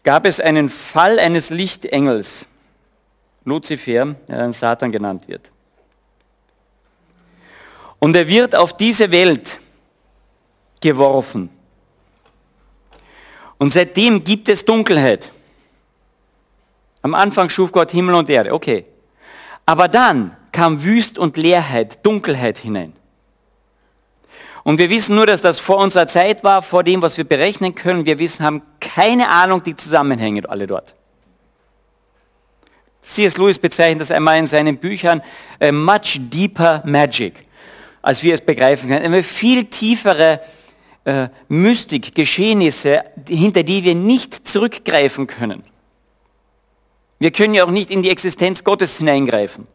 gab 0.04 0.26
es 0.26 0.40
einen 0.40 0.68
Fall 0.68 1.18
eines 1.18 1.50
Lichtengels, 1.50 2.46
Luzifer, 3.44 4.16
der 4.28 4.38
dann 4.38 4.52
Satan 4.52 4.90
genannt 4.90 5.28
wird. 5.28 5.50
Und 7.98 8.16
er 8.16 8.26
wird 8.26 8.56
auf 8.56 8.76
diese 8.76 9.12
Welt 9.12 9.60
geworfen. 10.82 11.48
Und 13.58 13.72
seitdem 13.72 14.24
gibt 14.24 14.48
es 14.48 14.64
Dunkelheit. 14.64 15.30
Am 17.00 17.14
Anfang 17.14 17.48
schuf 17.48 17.72
Gott 17.72 17.90
Himmel 17.90 18.14
und 18.14 18.28
Erde, 18.28 18.52
okay. 18.52 18.84
Aber 19.64 19.88
dann 19.88 20.36
kam 20.52 20.84
Wüst 20.84 21.18
und 21.18 21.36
Leerheit, 21.36 22.04
Dunkelheit 22.04 22.58
hinein. 22.58 22.92
Und 24.64 24.78
wir 24.78 24.90
wissen 24.90 25.16
nur, 25.16 25.26
dass 25.26 25.42
das 25.42 25.58
vor 25.58 25.78
unserer 25.78 26.06
Zeit 26.06 26.44
war, 26.44 26.62
vor 26.62 26.84
dem, 26.84 27.02
was 27.02 27.16
wir 27.16 27.24
berechnen 27.24 27.74
können. 27.74 28.06
Wir 28.06 28.18
wissen, 28.18 28.44
haben 28.44 28.62
keine 28.80 29.28
Ahnung, 29.28 29.64
die 29.64 29.74
Zusammenhänge 29.74 30.48
alle 30.48 30.66
dort. 30.66 30.94
C.S. 33.00 33.36
Lewis 33.36 33.58
bezeichnet 33.58 34.00
das 34.00 34.12
einmal 34.12 34.38
in 34.38 34.46
seinen 34.46 34.78
Büchern 34.78 35.22
äh, 35.58 35.72
much 35.72 36.20
deeper 36.20 36.82
magic, 36.86 37.34
als 38.00 38.22
wir 38.22 38.34
es 38.34 38.40
begreifen 38.40 38.88
können. 38.88 39.04
Eine 39.04 39.24
viel 39.24 39.64
tiefere 39.64 40.40
äh, 41.04 41.28
Mystik, 41.49 42.14
Geschehnisse, 42.14 43.04
hinter 43.28 43.62
die 43.62 43.85
wir 43.85 43.94
nicht 43.94 44.47
zurückgreifen 44.47 45.26
können. 45.26 45.64
Wir 47.18 47.30
können 47.30 47.54
ja 47.54 47.64
auch 47.64 47.71
nicht 47.71 47.90
in 47.90 48.02
die 48.02 48.11
Existenz 48.11 48.64
Gottes 48.64 48.99
hineingreifen. 48.99 49.66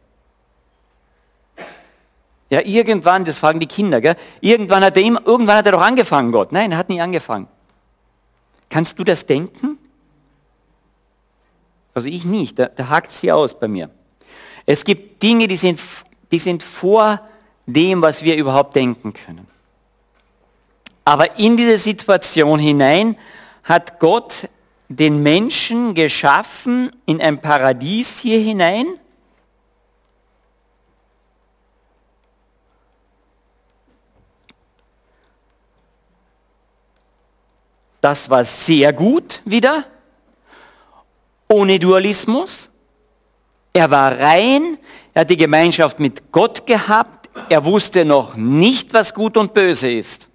Ja, 2.50 2.62
irgendwann, 2.62 3.25
das 3.25 3.39
fragen 3.39 3.60
die 3.60 3.67
Kinder, 3.67 4.00
gell? 4.00 4.15
Irgendwann 4.39 4.84
hat 4.84 4.96
er 4.96 5.03
ihm, 5.03 5.19
irgendwann 5.24 5.57
hat 5.57 5.66
er 5.66 5.74
doch 5.74 5.81
angefangen, 5.81 6.31
Gott. 6.31 6.51
Nein, 6.51 6.72
er 6.72 6.77
hat 6.77 6.90
nie 6.90 7.01
angefangen. 7.01 7.48
Kannst 8.70 9.00
du 9.00 9.03
das 9.03 9.25
denken? 9.25 9.77
Also 11.94 12.07
ich 12.07 12.25
nicht, 12.25 12.59
da, 12.59 12.68
da 12.68 12.90
hakt 12.90 13.11
sie 13.11 13.31
aus 13.31 13.59
bei 13.59 13.68
mir. 13.68 13.90
Es 14.66 14.83
gibt 14.83 15.24
Dinge, 15.24 15.48
die 15.48 15.55
sind, 15.55 15.81
die 16.31 16.40
sind 16.40 16.63
vor 16.63 17.22
dem, 17.66 18.01
was 18.01 18.24
wir 18.24 18.35
überhaupt 18.35 18.75
denken 18.75 19.13
können. 19.13 19.48
Aber 21.07 21.39
in 21.39 21.55
diese 21.55 21.77
Situation 21.77 22.59
hinein 22.59 23.17
hat 23.63 23.98
Gott 23.98 24.50
den 24.89 25.24
Menschen 25.24 25.93
geschaffen 25.93 26.91
in 27.05 27.22
ein 27.22 27.41
Paradies 27.41 28.20
hier 28.20 28.39
hinein. 28.39 28.87
Das 38.01 38.29
war 38.29 38.43
sehr 38.43 38.91
gut 38.91 39.41
wieder, 39.46 39.85
ohne 41.48 41.79
Dualismus. 41.79 42.70
Er 43.72 43.89
war 43.89 44.11
rein, 44.20 44.77
er 45.13 45.22
hat 45.22 45.29
die 45.29 45.37
Gemeinschaft 45.37 46.01
mit 46.01 46.33
Gott 46.33 46.67
gehabt, 46.67 47.29
er 47.48 47.63
wusste 47.63 48.03
noch 48.03 48.35
nicht, 48.35 48.93
was 48.93 49.13
gut 49.13 49.37
und 49.37 49.53
böse 49.53 49.89
ist. 49.89 50.27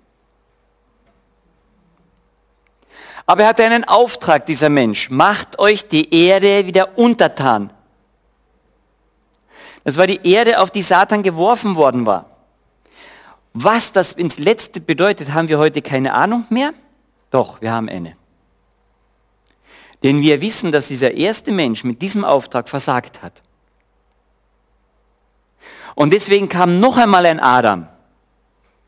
Aber 3.33 3.45
er 3.45 3.49
hatte 3.49 3.65
einen 3.65 3.85
Auftrag, 3.85 4.45
dieser 4.45 4.69
Mensch. 4.69 5.09
Macht 5.09 5.59
euch 5.59 5.89
die 5.89 6.15
Erde 6.15 6.67
wieder 6.67 6.99
untertan. 6.99 7.73
Das 9.85 9.97
war 9.97 10.07
die 10.07 10.21
Erde, 10.23 10.61
auf 10.61 10.71
die 10.71 10.83
Satan 10.83 11.23
geworfen 11.23 11.75
worden 11.75 12.05
war. 12.05 12.27
Was 13.55 13.91
das 13.91 14.13
ins 14.13 14.39
Letzte 14.39 14.83
bedeutet, 14.83 15.33
haben 15.33 15.49
wir 15.49 15.57
heute 15.59 15.81
keine 15.81 16.13
Ahnung 16.13 16.45
mehr. 16.51 16.75
Doch, 17.31 17.63
wir 17.63 17.73
haben 17.73 17.89
eine. 17.89 18.19
Denn 20.03 20.21
wir 20.21 20.43
wissen, 20.43 20.71
dass 20.71 20.89
dieser 20.89 21.13
erste 21.15 21.53
Mensch 21.53 21.85
mit 21.85 22.03
diesem 22.03 22.27
Auftrag 22.27 22.69
versagt 22.69 23.23
hat. 23.23 23.41
Und 25.95 26.13
deswegen 26.13 26.51
kam 26.51 26.81
noch 26.81 26.99
einmal 26.99 27.25
ein 27.25 27.41
Adam, 27.41 27.87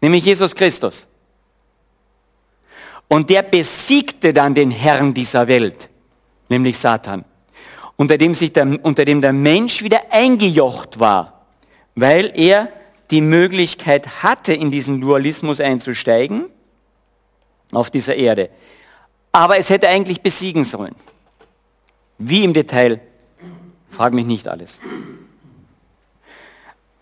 nämlich 0.02 0.26
Jesus 0.26 0.54
Christus. 0.54 1.06
Und 3.14 3.30
der 3.30 3.42
besiegte 3.42 4.32
dann 4.32 4.56
den 4.56 4.72
Herrn 4.72 5.14
dieser 5.14 5.46
Welt, 5.46 5.88
nämlich 6.48 6.76
Satan, 6.76 7.24
unter 7.94 8.18
dem, 8.18 8.34
sich 8.34 8.52
der, 8.52 8.84
unter 8.84 9.04
dem 9.04 9.20
der 9.20 9.32
Mensch 9.32 9.84
wieder 9.84 10.00
eingejocht 10.10 10.98
war, 10.98 11.46
weil 11.94 12.32
er 12.34 12.70
die 13.12 13.20
Möglichkeit 13.20 14.24
hatte, 14.24 14.52
in 14.52 14.72
diesen 14.72 15.00
Dualismus 15.00 15.60
einzusteigen 15.60 16.46
auf 17.70 17.88
dieser 17.88 18.16
Erde. 18.16 18.50
Aber 19.30 19.58
es 19.58 19.70
hätte 19.70 19.88
eigentlich 19.88 20.20
besiegen 20.20 20.64
sollen. 20.64 20.96
Wie 22.18 22.42
im 22.42 22.52
Detail, 22.52 23.00
frag 23.90 24.12
mich 24.12 24.26
nicht 24.26 24.48
alles. 24.48 24.80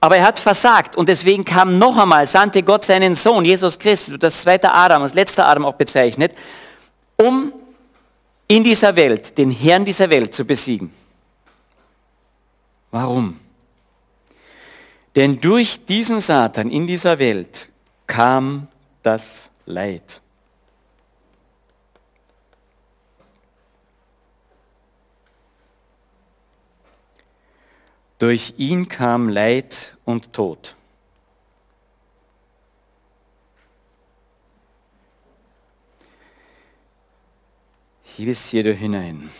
Aber 0.02 0.16
er 0.16 0.24
hat 0.24 0.40
versagt 0.40 0.96
und 0.96 1.08
deswegen 1.08 1.44
kam 1.44 1.78
noch 1.78 1.96
einmal, 1.96 2.26
sandte 2.26 2.64
Gott 2.64 2.84
seinen 2.84 3.14
Sohn, 3.14 3.44
Jesus 3.44 3.78
Christus, 3.78 4.18
das 4.18 4.42
zweite 4.42 4.72
Adam, 4.72 5.00
das 5.04 5.14
letzte 5.14 5.44
Adam 5.44 5.64
auch 5.64 5.74
bezeichnet, 5.74 6.34
um 7.16 7.52
in 8.48 8.64
dieser 8.64 8.96
Welt, 8.96 9.38
den 9.38 9.52
Herrn 9.52 9.84
dieser 9.84 10.10
Welt 10.10 10.34
zu 10.34 10.44
besiegen. 10.44 10.92
Warum? 12.90 13.38
Denn 15.14 15.40
durch 15.40 15.86
diesen 15.86 16.20
Satan 16.20 16.68
in 16.68 16.88
dieser 16.88 17.20
Welt 17.20 17.68
kam 18.08 18.66
das 19.04 19.50
Leid. 19.66 20.20
Durch 28.18 28.54
ihn 28.56 28.88
kam 28.88 29.28
Leid 29.28 29.91
und 30.04 30.32
Tod. 30.32 30.76
Hier 38.02 38.26
bis 38.26 38.46
hier 38.46 38.74
hinein. 38.74 39.30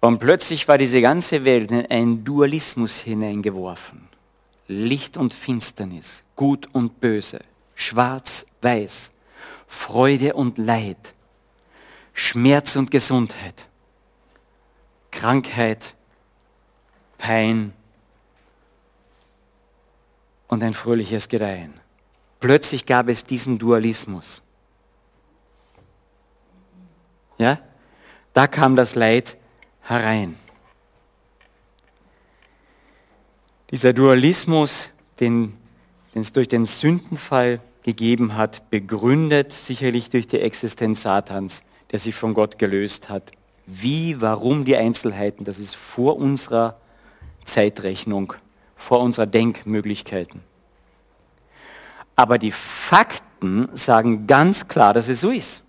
Und 0.00 0.20
plötzlich 0.20 0.68
war 0.68 0.78
diese 0.78 1.00
ganze 1.02 1.44
Welt 1.44 1.72
in 1.72 1.86
einen 1.86 2.24
Dualismus 2.24 2.98
hineingeworfen. 2.98 4.08
Licht 4.68 5.16
und 5.16 5.34
Finsternis, 5.34 6.24
Gut 6.36 6.68
und 6.72 7.00
Böse, 7.00 7.40
Schwarz, 7.74 8.46
Weiß, 8.60 9.12
Freude 9.66 10.34
und 10.34 10.58
Leid, 10.58 11.14
Schmerz 12.12 12.76
und 12.76 12.90
Gesundheit. 12.90 13.66
Krankheit, 15.10 15.94
Pein 17.18 17.72
und 20.46 20.62
ein 20.62 20.72
fröhliches 20.72 21.28
Gedeihen. 21.28 21.74
Plötzlich 22.40 22.86
gab 22.86 23.08
es 23.08 23.24
diesen 23.24 23.58
Dualismus. 23.58 24.42
Ja? 27.36 27.58
Da 28.32 28.46
kam 28.46 28.76
das 28.76 28.94
Leid 28.94 29.36
herein. 29.82 30.36
Dieser 33.70 33.92
Dualismus, 33.92 34.88
den, 35.20 35.56
den 36.14 36.22
es 36.22 36.32
durch 36.32 36.48
den 36.48 36.64
Sündenfall 36.64 37.60
gegeben 37.82 38.36
hat, 38.36 38.70
begründet 38.70 39.52
sicherlich 39.52 40.08
durch 40.08 40.26
die 40.26 40.40
Existenz 40.40 41.02
Satans, 41.02 41.62
der 41.90 41.98
sich 41.98 42.14
von 42.14 42.32
Gott 42.32 42.58
gelöst 42.58 43.08
hat. 43.08 43.32
Wie, 43.66 44.20
warum 44.20 44.64
die 44.64 44.76
Einzelheiten, 44.76 45.44
das 45.44 45.58
ist 45.58 45.74
vor 45.74 46.16
unserer 46.16 46.80
Zeitrechnung, 47.48 48.34
vor 48.76 49.00
unserer 49.00 49.26
Denkmöglichkeiten. 49.26 50.42
Aber 52.14 52.38
die 52.38 52.52
Fakten 52.52 53.68
sagen 53.74 54.26
ganz 54.26 54.68
klar, 54.68 54.94
dass 54.94 55.08
es 55.08 55.20
so 55.20 55.30
ist. 55.30 55.62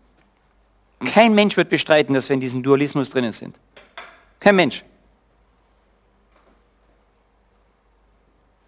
Kein 1.13 1.33
Mensch 1.33 1.55
wird 1.55 1.69
bestreiten, 1.69 2.13
dass 2.13 2.27
wir 2.27 2.33
in 2.33 2.39
diesem 2.39 2.61
Dualismus 2.61 3.09
drinnen 3.09 3.31
sind. 3.31 3.55
Kein 4.39 4.55
Mensch. 4.55 4.83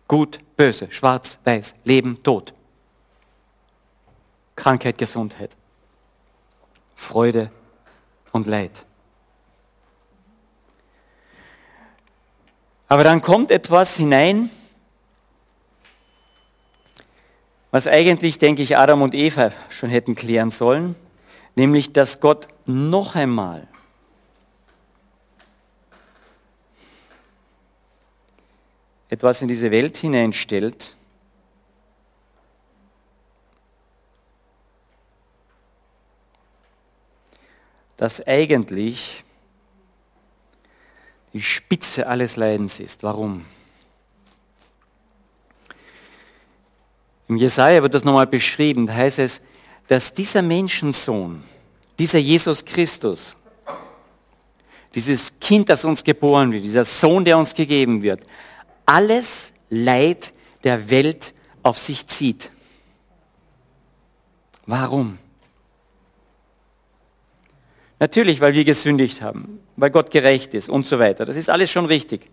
Gut, 0.08 0.40
böse, 0.56 0.92
schwarz, 0.92 1.40
weiß, 1.44 1.74
Leben, 1.84 2.22
Tod. 2.22 2.54
Krankheit, 4.56 4.98
Gesundheit. 4.98 5.56
Freude 6.96 7.50
und 8.32 8.48
Leid. 8.48 8.86
Aber 12.92 13.06
dann 13.06 13.22
kommt 13.22 13.52
etwas 13.52 13.96
hinein, 13.96 14.50
was 17.72 17.88
eigentlich, 17.88 18.38
denke 18.38 18.64
ich, 18.64 18.76
Adam 18.76 19.02
und 19.02 19.16
Eva 19.16 19.54
schon 19.70 19.90
hätten 19.90 20.14
klären 20.14 20.52
sollen, 20.52 20.98
nämlich 21.56 21.94
dass 21.94 22.20
Gott 22.20 22.50
noch 22.66 23.16
einmal 23.16 23.66
etwas 29.08 29.42
in 29.42 29.48
diese 29.48 29.72
Welt 29.72 29.96
hineinstellt, 29.96 30.98
das 37.96 38.28
eigentlich 38.28 39.24
die 41.34 41.42
Spitze 41.42 42.08
alles 42.08 42.36
Leidens 42.36 42.80
ist. 42.80 43.04
Warum? 43.04 43.46
Im 47.28 47.38
Jesaja 47.38 47.82
wird 47.82 47.94
das 47.94 48.04
nochmal 48.04 48.28
beschrieben. 48.28 48.88
Da 48.88 48.94
heißt 48.94 49.20
es, 49.20 49.42
dass 49.88 50.14
dieser 50.14 50.42
Menschensohn, 50.42 51.44
dieser 51.98 52.20
Jesus 52.20 52.66
Christus, 52.66 53.36
dieses 54.94 55.40
Kind, 55.40 55.70
das 55.70 55.86
uns 55.86 56.04
geboren 56.04 56.52
wird, 56.52 56.66
dieser 56.66 56.84
Sohn, 56.84 57.24
der 57.24 57.38
uns 57.38 57.54
gegeben 57.56 58.02
wird, 58.02 58.26
alles 58.86 59.54
Leid 59.70 60.34
der 60.64 60.90
Welt 60.90 61.34
auf 61.64 61.78
sich 61.78 62.06
zieht. 62.08 62.52
Warum? 64.66 65.18
Natürlich, 68.02 68.42
weil 68.42 68.56
wir 68.56 68.66
gesündigt 68.66 69.22
haben, 69.22 69.60
weil 69.76 69.92
Gott 69.92 70.10
gerecht 70.10 70.56
ist 70.56 70.70
und 70.70 70.88
so 70.88 70.98
weiter. 70.98 71.24
Das 71.24 71.36
ist 71.36 71.52
alles 71.52 71.70
schon 71.70 71.86
richtig. 71.86 72.32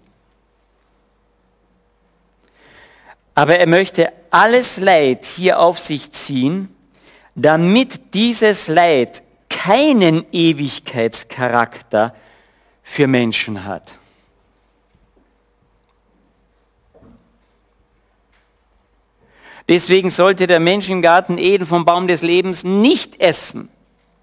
Aber 3.35 3.59
er 3.59 3.66
möchte 3.66 4.11
alles 4.31 4.78
Leid 4.78 5.26
hier 5.26 5.61
auf 5.61 5.78
sich 5.78 6.11
ziehen, 6.11 6.74
damit 7.35 8.14
dieses 8.14 8.68
Leid 8.68 9.22
keinen 9.50 10.24
Ewigkeitscharakter 10.33 12.14
für 12.83 13.07
Menschen 13.07 13.66
hat. 13.66 13.94
Deswegen 19.68 20.09
sollte 20.09 20.46
der 20.46 20.61
Mensch 20.61 20.88
im 20.88 21.02
Garten 21.02 21.37
Eden 21.37 21.66
vom 21.66 21.85
Baum 21.85 22.09
des 22.09 22.22
Lebens 22.22 22.64
nicht 22.64 23.20
essen, 23.20 23.68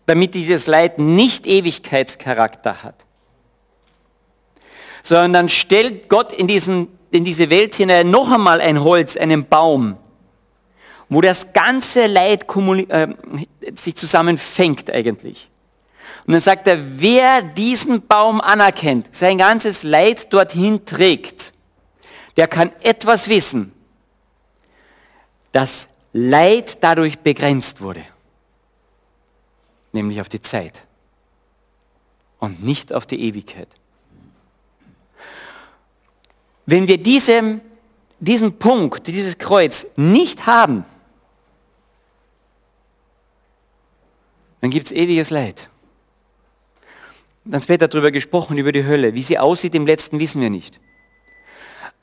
damit 0.05 0.33
dieses 0.33 0.67
Leid 0.67 0.99
nicht 0.99 1.47
Ewigkeitscharakter 1.47 2.83
hat. 2.83 3.05
Sondern 5.03 5.49
stellt 5.49 6.09
Gott 6.09 6.31
in, 6.31 6.47
diesen, 6.47 6.87
in 7.11 7.23
diese 7.23 7.49
Welt 7.49 7.75
hinein 7.75 8.09
noch 8.09 8.31
einmal 8.31 8.61
ein 8.61 8.83
Holz, 8.83 9.17
einen 9.17 9.45
Baum, 9.45 9.97
wo 11.09 11.21
das 11.21 11.53
ganze 11.53 12.07
Leid 12.07 12.45
äh, 12.89 13.07
sich 13.75 13.95
zusammenfängt 13.95 14.89
eigentlich. 14.91 15.49
Und 16.25 16.33
dann 16.33 16.41
sagt 16.41 16.67
er, 16.67 16.79
wer 16.99 17.43
diesen 17.43 18.07
Baum 18.07 18.41
anerkennt, 18.41 19.15
sein 19.15 19.37
ganzes 19.37 19.83
Leid 19.83 20.33
dorthin 20.33 20.85
trägt, 20.85 21.53
der 22.37 22.47
kann 22.47 22.71
etwas 22.81 23.29
wissen, 23.29 23.71
dass 25.51 25.87
Leid 26.13 26.77
dadurch 26.81 27.19
begrenzt 27.19 27.81
wurde, 27.81 28.01
nämlich 29.95 30.21
auf 30.21 30.29
die 30.29 30.41
Zeit 30.41 30.85
und 32.39 32.63
nicht 32.63 32.93
auf 32.93 33.07
die 33.07 33.19
Ewigkeit. 33.19 33.67
Wenn 36.67 36.87
wir 36.87 36.97
diesem, 36.97 37.61
diesen 38.19 38.59
Punkt, 38.59 39.07
dieses 39.07 39.37
Kreuz 39.37 39.87
nicht 39.95 40.45
haben, 40.45 40.85
dann 44.61 44.69
gibt 44.69 44.87
es 44.87 44.91
ewiges 44.91 45.29
Leid. 45.29 45.69
Dann 47.43 47.67
wird 47.67 47.81
darüber 47.81 48.11
gesprochen, 48.11 48.57
über 48.57 48.71
die 48.71 48.85
Hölle. 48.85 49.13
Wie 49.13 49.21
sie 49.21 49.37
aussieht 49.37 49.75
im 49.75 49.85
letzten, 49.85 50.19
wissen 50.19 50.41
wir 50.41 50.49
nicht. 50.49 50.79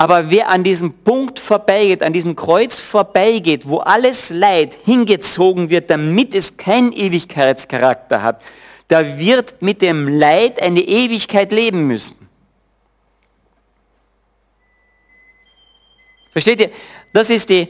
Aber 0.02 0.32
wer 0.32 0.48
an 0.48 0.64
diesem 0.64 0.92
Punkt 0.92 1.38
vorbeigeht, 1.38 2.02
an 2.02 2.12
diesem 2.12 2.34
Kreuz 2.34 2.80
vorbeigeht, 2.80 3.68
wo 3.68 3.78
alles 3.78 4.30
Leid 4.30 4.74
hingezogen 4.84 5.70
wird, 5.70 5.90
damit 5.90 6.34
es 6.34 6.56
keinen 6.56 6.90
Ewigkeitscharakter 6.90 8.20
hat, 8.20 8.42
da 8.88 9.16
wird 9.16 9.62
mit 9.62 9.80
dem 9.80 10.08
Leid 10.08 10.60
eine 10.60 10.80
Ewigkeit 10.80 11.52
leben 11.52 11.86
müssen. 11.86 12.16
Versteht 16.32 16.58
ihr? 16.58 16.70
Das 17.12 17.30
ist, 17.30 17.48
die, 17.48 17.68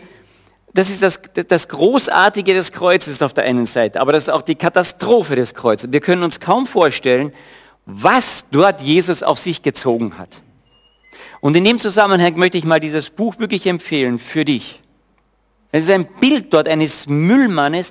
das, 0.73 0.89
ist 0.89 1.03
das, 1.03 1.21
das 1.49 1.69
Großartige 1.69 2.55
des 2.55 2.73
Kreuzes 2.73 3.21
auf 3.21 3.35
der 3.35 3.45
einen 3.45 3.67
Seite, 3.67 4.01
aber 4.01 4.13
das 4.13 4.23
ist 4.23 4.29
auch 4.31 4.41
die 4.41 4.55
Katastrophe 4.55 5.37
des 5.37 5.53
Kreuzes. 5.53 5.93
Wir 5.93 6.01
können 6.01 6.23
uns 6.23 6.41
kaum 6.41 6.67
vorstellen, 6.67 7.35
was 7.85 8.47
dort 8.51 8.81
Jesus 8.81 9.23
auf 9.23 9.39
sich 9.39 9.63
gezogen 9.63 10.17
hat. 10.17 10.41
Und 11.43 11.57
in 11.57 11.65
dem 11.65 11.81
Zusammenhang 11.81 12.37
möchte 12.37 12.57
ich 12.57 12.65
mal 12.65 12.79
dieses 12.79 13.11
Buch 13.11 13.37
wirklich 13.41 13.67
empfehlen 13.67 14.21
für 14.21 14.45
dich. 14.45 14.81
Es 15.73 15.85
ist 15.85 15.91
ein 15.91 16.07
Bild 16.07 16.55
dort 16.55 16.69
eines 16.69 17.09
Müllmannes, 17.09 17.91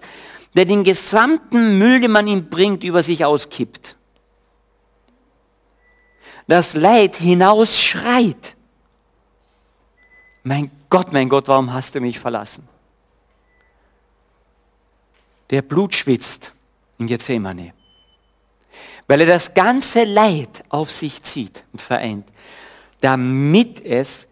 der 0.56 0.64
den 0.64 0.86
gesamten 0.86 1.78
Müll, 1.78 2.00
den 2.00 2.12
man 2.12 2.28
ihm 2.28 2.50
bringt, 2.50 2.86
über 2.86 3.04
sich 3.04 3.26
auskippt. 3.26 3.98
Das 6.48 6.76
Leid 6.76 7.18
hinausschreit. 7.18 8.56
Mein 10.44 10.72
Gott, 10.90 11.12
mein 11.12 11.28
Gott, 11.28 11.50
warum 11.50 11.74
hast 11.74 11.94
du 11.94 12.00
mich 12.00 12.20
verlassen? 12.20 12.66
Der 15.50 15.62
Blut 15.62 15.94
schwitzt 15.94 16.54
in 17.00 17.08
Gethsemane, 17.08 17.74
weil 19.08 19.20
er 19.20 19.28
das 19.28 19.54
ganze 19.54 20.06
Leid 20.06 20.64
auf 20.70 20.90
sich 20.90 21.22
zieht 21.24 21.66
und 21.74 21.82
vereint 21.82 22.31
damit 23.02 23.84
es 23.84 24.28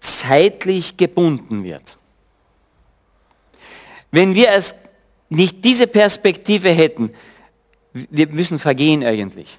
zeitlich 0.00 0.96
gebunden 0.96 1.64
wird. 1.64 1.96
Wenn 4.10 4.34
wir 4.34 4.50
es 4.50 4.74
nicht 5.28 5.64
diese 5.64 5.86
Perspektive 5.86 6.70
hätten, 6.70 7.14
wir 7.92 8.28
müssen 8.28 8.58
vergehen 8.58 9.04
eigentlich. 9.04 9.58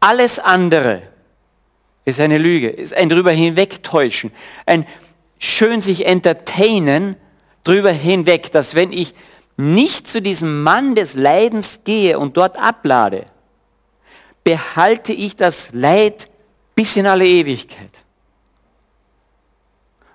Alles 0.00 0.38
andere 0.38 1.02
ist 2.04 2.20
eine 2.20 2.38
Lüge, 2.38 2.68
ist 2.68 2.94
ein 2.94 3.08
drüber 3.08 3.32
hinwegtäuschen, 3.32 4.30
ein 4.64 4.86
schön 5.38 5.82
sich 5.82 6.06
entertainen 6.06 7.16
drüber 7.64 7.90
hinweg, 7.90 8.52
dass 8.52 8.74
wenn 8.74 8.92
ich 8.92 9.14
nicht 9.56 10.06
zu 10.06 10.22
diesem 10.22 10.62
Mann 10.62 10.94
des 10.94 11.14
Leidens 11.14 11.80
gehe 11.84 12.18
und 12.18 12.36
dort 12.36 12.58
ablade, 12.58 13.26
behalte 14.44 15.12
ich 15.12 15.34
das 15.34 15.72
Leid 15.72 16.28
bis 16.76 16.94
in 16.94 17.06
alle 17.06 17.26
Ewigkeit. 17.26 17.90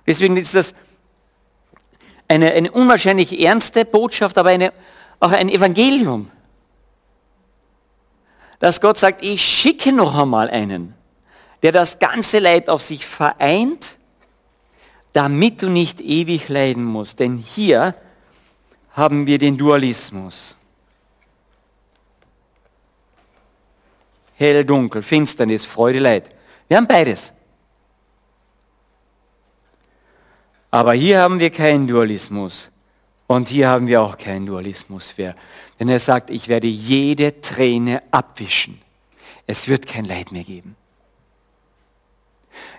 Deswegen 0.07 0.37
ist 0.37 0.55
das 0.55 0.73
eine, 2.27 2.53
eine 2.53 2.71
unwahrscheinlich 2.71 3.41
ernste 3.41 3.83
Botschaft, 3.83 4.37
aber 4.37 4.51
eine, 4.51 4.71
auch 5.19 5.31
ein 5.31 5.49
Evangelium. 5.49 6.29
Dass 8.59 8.79
Gott 8.79 8.97
sagt, 8.97 9.25
ich 9.25 9.43
schicke 9.43 9.91
noch 9.91 10.15
einmal 10.15 10.49
einen, 10.49 10.93
der 11.63 11.71
das 11.71 11.97
ganze 11.97 12.37
Leid 12.39 12.69
auf 12.69 12.81
sich 12.81 13.05
vereint, 13.05 13.97
damit 15.13 15.63
du 15.63 15.69
nicht 15.69 15.99
ewig 15.99 16.47
leiden 16.47 16.83
musst. 16.83 17.19
Denn 17.19 17.37
hier 17.37 17.95
haben 18.91 19.25
wir 19.25 19.39
den 19.39 19.57
Dualismus. 19.57 20.55
Hell, 24.35 24.63
dunkel, 24.63 25.01
Finsternis, 25.01 25.65
Freude, 25.65 25.99
Leid. 25.99 26.29
Wir 26.71 26.77
haben 26.77 26.87
beides. 26.87 27.33
Aber 30.69 30.93
hier 30.93 31.19
haben 31.19 31.37
wir 31.37 31.49
keinen 31.49 31.85
Dualismus. 31.85 32.71
Und 33.27 33.49
hier 33.49 33.67
haben 33.67 33.87
wir 33.87 34.01
auch 34.01 34.17
keinen 34.17 34.45
Dualismus 34.45 35.17
mehr. 35.17 35.35
Denn 35.81 35.89
er 35.89 35.99
sagt, 35.99 36.29
ich 36.29 36.47
werde 36.47 36.67
jede 36.67 37.41
Träne 37.41 38.01
abwischen. 38.11 38.81
Es 39.47 39.67
wird 39.67 39.85
kein 39.85 40.05
Leid 40.05 40.31
mehr 40.31 40.45
geben. 40.45 40.77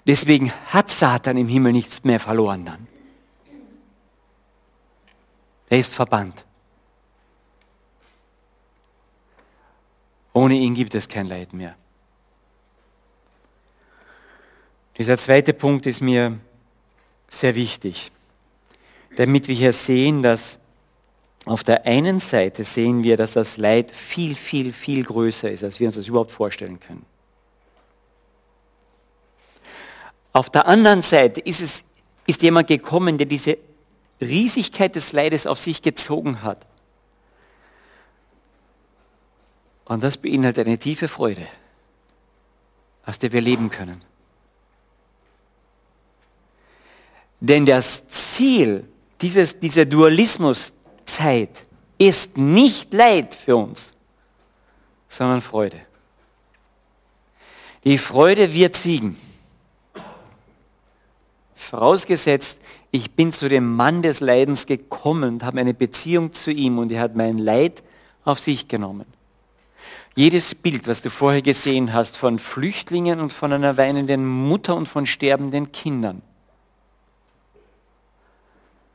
Deswegen 0.06 0.50
hat 0.68 0.90
Satan 0.90 1.36
im 1.36 1.48
Himmel 1.48 1.72
nichts 1.72 2.02
mehr 2.02 2.18
verloren 2.18 2.64
dann. 2.64 2.88
Er 5.68 5.78
ist 5.78 5.94
verbannt. 5.94 6.46
Ohne 10.32 10.54
ihn 10.54 10.72
gibt 10.72 10.94
es 10.94 11.10
kein 11.10 11.26
Leid 11.26 11.52
mehr. 11.52 11.76
Dieser 15.02 15.18
zweite 15.18 15.52
Punkt 15.52 15.86
ist 15.86 16.00
mir 16.00 16.38
sehr 17.28 17.56
wichtig, 17.56 18.12
damit 19.16 19.48
wir 19.48 19.54
hier 19.56 19.72
sehen, 19.72 20.22
dass 20.22 20.58
auf 21.44 21.64
der 21.64 21.86
einen 21.86 22.20
Seite 22.20 22.62
sehen 22.62 23.02
wir, 23.02 23.16
dass 23.16 23.32
das 23.32 23.56
Leid 23.56 23.90
viel, 23.90 24.36
viel, 24.36 24.72
viel 24.72 25.02
größer 25.02 25.50
ist, 25.50 25.64
als 25.64 25.80
wir 25.80 25.88
uns 25.88 25.96
das 25.96 26.06
überhaupt 26.06 26.30
vorstellen 26.30 26.78
können. 26.78 27.04
Auf 30.32 30.50
der 30.50 30.68
anderen 30.68 31.02
Seite 31.02 31.40
ist, 31.40 31.60
es, 31.60 31.82
ist 32.28 32.40
jemand 32.40 32.68
gekommen, 32.68 33.18
der 33.18 33.26
diese 33.26 33.58
Riesigkeit 34.20 34.94
des 34.94 35.12
Leides 35.12 35.48
auf 35.48 35.58
sich 35.58 35.82
gezogen 35.82 36.44
hat. 36.44 36.64
Und 39.84 40.04
das 40.04 40.16
beinhaltet 40.16 40.68
eine 40.68 40.78
tiefe 40.78 41.08
Freude, 41.08 41.48
aus 43.04 43.18
der 43.18 43.32
wir 43.32 43.40
leben 43.40 43.68
können. 43.68 44.11
Denn 47.42 47.66
das 47.66 48.06
Ziel 48.06 48.84
dieses, 49.20 49.58
dieser 49.58 49.84
Dualismuszeit 49.84 51.66
ist 51.98 52.38
nicht 52.38 52.94
Leid 52.94 53.34
für 53.34 53.56
uns, 53.56 53.94
sondern 55.08 55.42
Freude. 55.42 55.78
Die 57.82 57.98
Freude 57.98 58.54
wird 58.54 58.76
siegen. 58.76 59.16
Vorausgesetzt, 61.56 62.60
ich 62.92 63.10
bin 63.10 63.32
zu 63.32 63.48
dem 63.48 63.74
Mann 63.74 64.02
des 64.02 64.20
Leidens 64.20 64.66
gekommen 64.66 65.34
und 65.34 65.44
habe 65.44 65.58
eine 65.58 65.74
Beziehung 65.74 66.32
zu 66.32 66.52
ihm 66.52 66.78
und 66.78 66.92
er 66.92 67.00
hat 67.00 67.16
mein 67.16 67.38
Leid 67.38 67.82
auf 68.24 68.38
sich 68.38 68.68
genommen. 68.68 69.06
Jedes 70.14 70.54
Bild, 70.54 70.86
was 70.86 71.02
du 71.02 71.10
vorher 71.10 71.42
gesehen 71.42 71.92
hast 71.92 72.18
von 72.18 72.38
Flüchtlingen 72.38 73.18
und 73.18 73.32
von 73.32 73.52
einer 73.52 73.76
weinenden 73.76 74.24
Mutter 74.28 74.76
und 74.76 74.86
von 74.86 75.06
sterbenden 75.06 75.72
Kindern, 75.72 76.22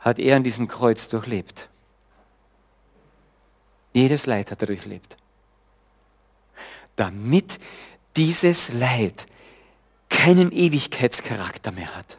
hat 0.08 0.20
er 0.20 0.36
an 0.36 0.44
diesem 0.44 0.68
Kreuz 0.68 1.08
durchlebt. 1.08 1.70
Jedes 3.94 4.26
Leid 4.26 4.52
hat 4.52 4.62
er 4.62 4.68
durchlebt. 4.68 5.18
Damit 6.96 7.60
dieses 8.16 8.74
Leid 8.74 9.28
keinen 10.10 10.52
Ewigkeitscharakter 10.52 11.72
mehr 11.72 11.96
hat. 11.96 12.18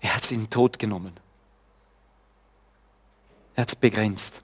Er 0.00 0.14
hat 0.16 0.24
es 0.24 0.32
in 0.32 0.44
den 0.44 0.50
Tod 0.50 0.78
genommen. 0.78 1.12
Er 3.54 3.62
hat 3.62 3.68
es 3.68 3.76
begrenzt. 3.76 4.42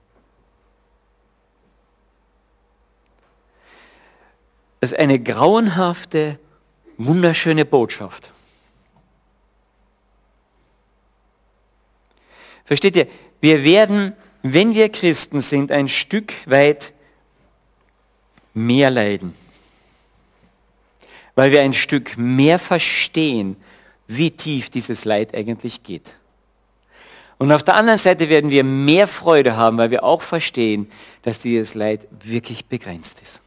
Es 4.79 4.91
ist 4.91 4.99
eine 4.99 5.19
grauenhafte, 5.19 6.39
wunderschöne 6.97 7.65
Botschaft. 7.65 8.31
Versteht 12.67 12.97
ihr? 12.97 13.07
Wir 13.39 13.63
werden, 13.63 14.13
wenn 14.43 14.75
wir 14.75 14.89
Christen 14.89 15.39
sind, 15.39 15.71
ein 15.71 15.87
Stück 15.87 16.33
weit 16.45 16.91
mehr 18.53 18.91
leiden. 18.91 19.33
Weil 21.33 21.51
wir 21.51 21.61
ein 21.61 21.73
Stück 21.73 22.17
mehr 22.17 22.59
verstehen, 22.59 23.55
wie 24.07 24.31
tief 24.31 24.69
dieses 24.69 25.05
Leid 25.05 25.33
eigentlich 25.33 25.83
geht. 25.83 26.15
Und 27.37 27.53
auf 27.53 27.63
der 27.63 27.75
anderen 27.75 27.99
Seite 27.99 28.27
werden 28.27 28.49
wir 28.49 28.65
mehr 28.65 29.07
Freude 29.07 29.55
haben, 29.55 29.77
weil 29.77 29.91
wir 29.91 30.03
auch 30.03 30.21
verstehen, 30.21 30.91
dass 31.21 31.39
dieses 31.39 31.73
Leid 31.73 32.05
wirklich 32.23 32.65
begrenzt 32.65 33.21
ist. 33.23 33.39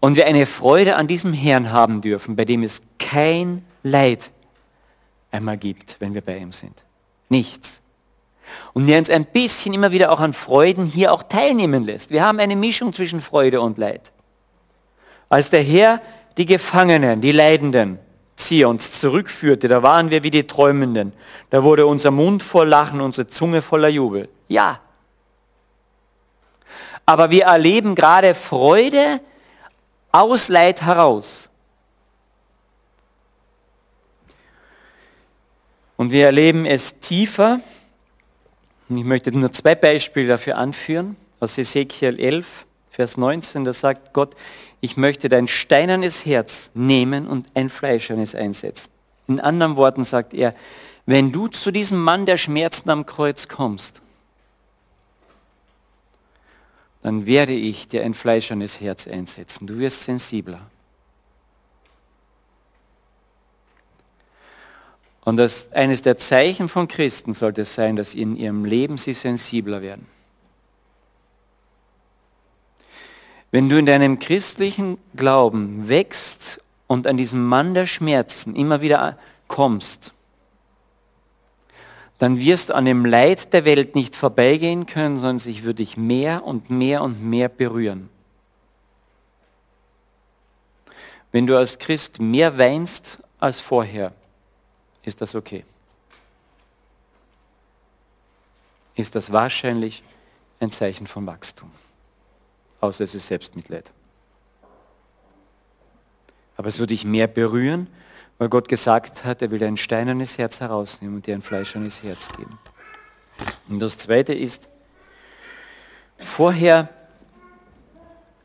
Und 0.00 0.16
wir 0.16 0.26
eine 0.26 0.46
Freude 0.46 0.96
an 0.96 1.06
diesem 1.06 1.32
Herrn 1.32 1.70
haben 1.70 2.00
dürfen, 2.00 2.34
bei 2.34 2.44
dem 2.44 2.64
es 2.64 2.82
kein 2.98 3.64
Leid 3.84 4.30
einmal 5.34 5.56
gibt, 5.56 5.96
wenn 6.00 6.14
wir 6.14 6.22
bei 6.22 6.38
ihm 6.38 6.52
sind. 6.52 6.82
Nichts. 7.28 7.82
Und 8.72 8.86
der 8.86 8.98
uns 8.98 9.10
ein 9.10 9.24
bisschen 9.24 9.74
immer 9.74 9.90
wieder 9.90 10.12
auch 10.12 10.20
an 10.20 10.32
Freuden 10.32 10.86
hier 10.86 11.12
auch 11.12 11.22
teilnehmen 11.22 11.84
lässt. 11.84 12.10
Wir 12.10 12.24
haben 12.24 12.38
eine 12.38 12.56
Mischung 12.56 12.92
zwischen 12.92 13.20
Freude 13.20 13.60
und 13.60 13.78
Leid. 13.78 14.12
Als 15.28 15.50
der 15.50 15.62
Herr 15.62 16.00
die 16.36 16.46
Gefangenen, 16.46 17.20
die 17.20 17.32
Leidenden, 17.32 17.98
Zions 18.36 19.00
zurückführte, 19.00 19.68
da 19.68 19.82
waren 19.82 20.10
wir 20.10 20.22
wie 20.22 20.30
die 20.30 20.46
Träumenden. 20.46 21.12
Da 21.50 21.62
wurde 21.62 21.86
unser 21.86 22.10
Mund 22.10 22.42
voll 22.42 22.68
Lachen, 22.68 23.00
unsere 23.00 23.26
Zunge 23.26 23.62
voller 23.62 23.88
Jubel. 23.88 24.28
Ja. 24.48 24.80
Aber 27.06 27.30
wir 27.30 27.44
erleben 27.44 27.94
gerade 27.94 28.34
Freude 28.34 29.20
aus 30.12 30.48
Leid 30.48 30.82
heraus. 30.82 31.48
Und 35.96 36.10
wir 36.10 36.26
erleben 36.26 36.66
es 36.66 37.00
tiefer. 37.00 37.60
Und 38.88 38.98
ich 38.98 39.04
möchte 39.04 39.32
nur 39.32 39.52
zwei 39.52 39.74
Beispiele 39.74 40.28
dafür 40.28 40.56
anführen. 40.56 41.16
Aus 41.40 41.58
Ezekiel 41.58 42.18
11, 42.18 42.66
Vers 42.90 43.16
19, 43.16 43.64
da 43.64 43.72
sagt 43.72 44.12
Gott, 44.12 44.34
ich 44.80 44.96
möchte 44.96 45.28
dein 45.28 45.48
steinernes 45.48 46.26
Herz 46.26 46.70
nehmen 46.74 47.26
und 47.26 47.46
ein 47.54 47.70
fleischernes 47.70 48.34
einsetzen. 48.34 48.90
In 49.26 49.40
anderen 49.40 49.76
Worten 49.76 50.04
sagt 50.04 50.34
er, 50.34 50.54
wenn 51.06 51.32
du 51.32 51.48
zu 51.48 51.70
diesem 51.70 52.02
Mann 52.02 52.26
der 52.26 52.38
Schmerzen 52.38 52.90
am 52.90 53.06
Kreuz 53.06 53.48
kommst, 53.48 54.00
dann 57.02 57.26
werde 57.26 57.52
ich 57.52 57.88
dir 57.88 58.02
ein 58.02 58.14
fleischernes 58.14 58.80
Herz 58.80 59.06
einsetzen. 59.06 59.66
Du 59.66 59.78
wirst 59.78 60.04
sensibler. 60.04 60.70
Und 65.24 65.38
das, 65.38 65.72
eines 65.72 66.02
der 66.02 66.18
Zeichen 66.18 66.68
von 66.68 66.86
Christen 66.86 67.32
sollte 67.32 67.62
es 67.62 67.74
sein, 67.74 67.96
dass 67.96 68.14
in 68.14 68.36
ihrem 68.36 68.64
Leben 68.64 68.98
sie 68.98 69.14
sensibler 69.14 69.80
werden. 69.80 70.06
Wenn 73.50 73.68
du 73.68 73.78
in 73.78 73.86
deinem 73.86 74.18
christlichen 74.18 74.98
Glauben 75.16 75.88
wächst 75.88 76.60
und 76.86 77.06
an 77.06 77.16
diesem 77.16 77.44
Mann 77.44 77.72
der 77.72 77.86
Schmerzen 77.86 78.54
immer 78.54 78.80
wieder 78.80 79.16
kommst, 79.48 80.12
dann 82.18 82.38
wirst 82.38 82.68
du 82.68 82.74
an 82.74 82.84
dem 82.84 83.04
Leid 83.04 83.52
der 83.52 83.64
Welt 83.64 83.94
nicht 83.94 84.16
vorbeigehen 84.16 84.86
können, 84.86 85.16
sondern 85.16 85.38
sich 85.38 85.64
würde 85.64 85.76
dich 85.76 85.96
mehr 85.96 86.44
und 86.44 86.68
mehr 86.70 87.02
und 87.02 87.22
mehr 87.22 87.48
berühren. 87.48 88.08
Wenn 91.32 91.46
du 91.46 91.56
als 91.56 91.78
Christ 91.78 92.20
mehr 92.20 92.58
weinst 92.58 93.18
als 93.40 93.60
vorher, 93.60 94.12
ist 95.04 95.20
das 95.20 95.34
okay? 95.34 95.64
Ist 98.94 99.14
das 99.14 99.32
wahrscheinlich 99.32 100.02
ein 100.60 100.70
Zeichen 100.70 101.06
von 101.06 101.26
Wachstum? 101.26 101.70
Außer 102.80 103.04
es 103.04 103.14
ist 103.14 103.26
Selbstmitleid. 103.26 103.90
Aber 106.56 106.68
es 106.68 106.78
würde 106.78 106.94
dich 106.94 107.04
mehr 107.04 107.26
berühren, 107.26 107.88
weil 108.38 108.48
Gott 108.48 108.68
gesagt 108.68 109.24
hat, 109.24 109.42
er 109.42 109.50
will 109.50 109.62
ein 109.64 109.76
steinernes 109.76 110.38
Herz 110.38 110.60
herausnehmen 110.60 111.16
und 111.16 111.26
dir 111.26 111.34
ein 111.34 111.42
fleischernes 111.42 112.02
Herz 112.02 112.28
geben. 112.28 112.58
Und 113.68 113.80
das 113.80 113.98
Zweite 113.98 114.32
ist, 114.32 114.68
vorher, 116.18 116.88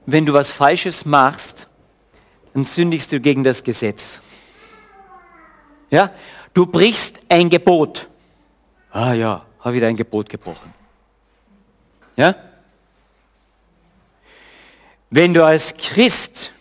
wenn 0.06 0.26
du 0.26 0.34
was 0.34 0.52
Falsches 0.52 1.06
machst, 1.06 1.67
dann 2.54 2.65
sündigst 2.65 3.12
du 3.12 3.19
gegen 3.19 3.43
das 3.43 3.63
Gesetz. 3.63 4.22
Ja? 5.91 6.12
Du 6.53 6.65
brichst 6.65 7.19
ein 7.29 7.49
Gebot. 7.49 8.09
Ah 8.91 9.13
ja, 9.13 9.45
habe 9.59 9.75
wieder 9.75 9.88
ein 9.88 9.95
Gebot 9.95 10.29
gebrochen. 10.29 10.73
Ja? 12.15 12.35
Wenn 15.09 15.33
du 15.33 15.45
als 15.45 15.75
Christ 15.75 16.51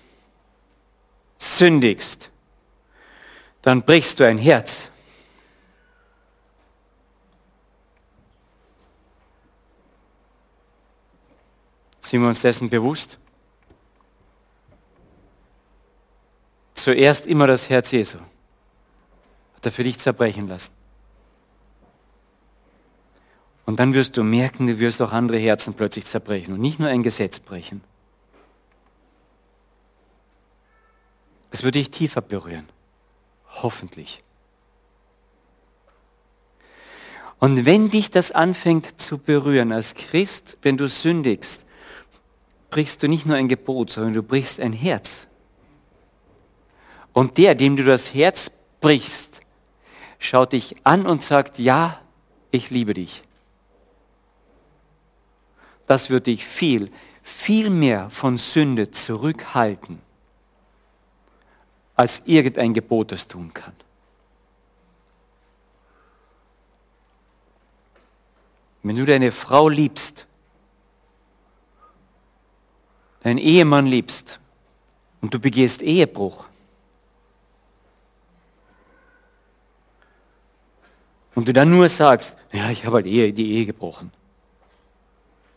sündigst, 1.38 2.30
dann 3.62 3.82
brichst 3.82 4.20
du 4.20 4.24
ein 4.24 4.38
Herz. 4.38 4.88
Sind 12.00 12.22
wir 12.22 12.28
uns 12.28 12.40
dessen 12.40 12.70
bewusst? 12.70 13.18
Zuerst 16.72 17.26
immer 17.26 17.46
das 17.46 17.68
Herz 17.68 17.90
Jesu. 17.90 18.18
Er 19.66 19.72
für 19.72 19.84
dich 19.84 19.98
zerbrechen 19.98 20.48
lassen. 20.48 20.72
Und 23.66 23.80
dann 23.80 23.92
wirst 23.92 24.16
du 24.16 24.24
merken, 24.24 24.66
du 24.66 24.78
wirst 24.78 25.02
auch 25.02 25.12
andere 25.12 25.38
Herzen 25.38 25.74
plötzlich 25.74 26.06
zerbrechen 26.06 26.54
und 26.54 26.60
nicht 26.60 26.78
nur 26.78 26.88
ein 26.88 27.02
Gesetz 27.02 27.38
brechen. 27.38 27.82
Es 31.50 31.62
wird 31.62 31.74
dich 31.74 31.90
tiefer 31.90 32.20
berühren. 32.20 32.68
Hoffentlich. 33.62 34.22
Und 37.38 37.64
wenn 37.66 37.90
dich 37.90 38.10
das 38.10 38.32
anfängt 38.32 39.00
zu 39.00 39.18
berühren 39.18 39.72
als 39.72 39.94
Christ, 39.94 40.56
wenn 40.62 40.76
du 40.76 40.88
sündigst, 40.88 41.64
brichst 42.70 43.02
du 43.02 43.08
nicht 43.08 43.26
nur 43.26 43.36
ein 43.36 43.48
Gebot, 43.48 43.90
sondern 43.90 44.12
du 44.12 44.22
brichst 44.22 44.60
ein 44.60 44.72
Herz. 44.72 45.26
Und 47.12 47.38
der, 47.38 47.54
dem 47.54 47.76
du 47.76 47.84
das 47.84 48.12
Herz 48.14 48.50
brichst, 48.80 49.40
schaut 50.18 50.52
dich 50.52 50.76
an 50.84 51.06
und 51.06 51.22
sagt, 51.22 51.58
ja, 51.58 52.00
ich 52.50 52.70
liebe 52.70 52.94
dich 52.94 53.22
das 55.88 56.10
wird 56.10 56.26
dich 56.26 56.46
viel, 56.46 56.92
viel 57.22 57.70
mehr 57.70 58.10
von 58.10 58.36
Sünde 58.36 58.90
zurückhalten, 58.90 60.00
als 61.96 62.22
irgendein 62.26 62.74
Gebot 62.74 63.10
es 63.10 63.26
tun 63.26 63.52
kann. 63.52 63.72
Wenn 68.82 68.96
du 68.96 69.06
deine 69.06 69.32
Frau 69.32 69.68
liebst, 69.68 70.26
deinen 73.22 73.38
Ehemann 73.38 73.86
liebst 73.86 74.38
und 75.22 75.32
du 75.32 75.40
begehst 75.40 75.82
Ehebruch, 75.82 76.44
und 81.38 81.46
du 81.46 81.52
dann 81.52 81.70
nur 81.70 81.88
sagst, 81.88 82.36
ja, 82.50 82.68
ich 82.68 82.84
habe 82.84 82.96
halt 82.96 83.06
Ehe, 83.06 83.32
die 83.32 83.52
Ehe 83.52 83.66
gebrochen 83.66 84.10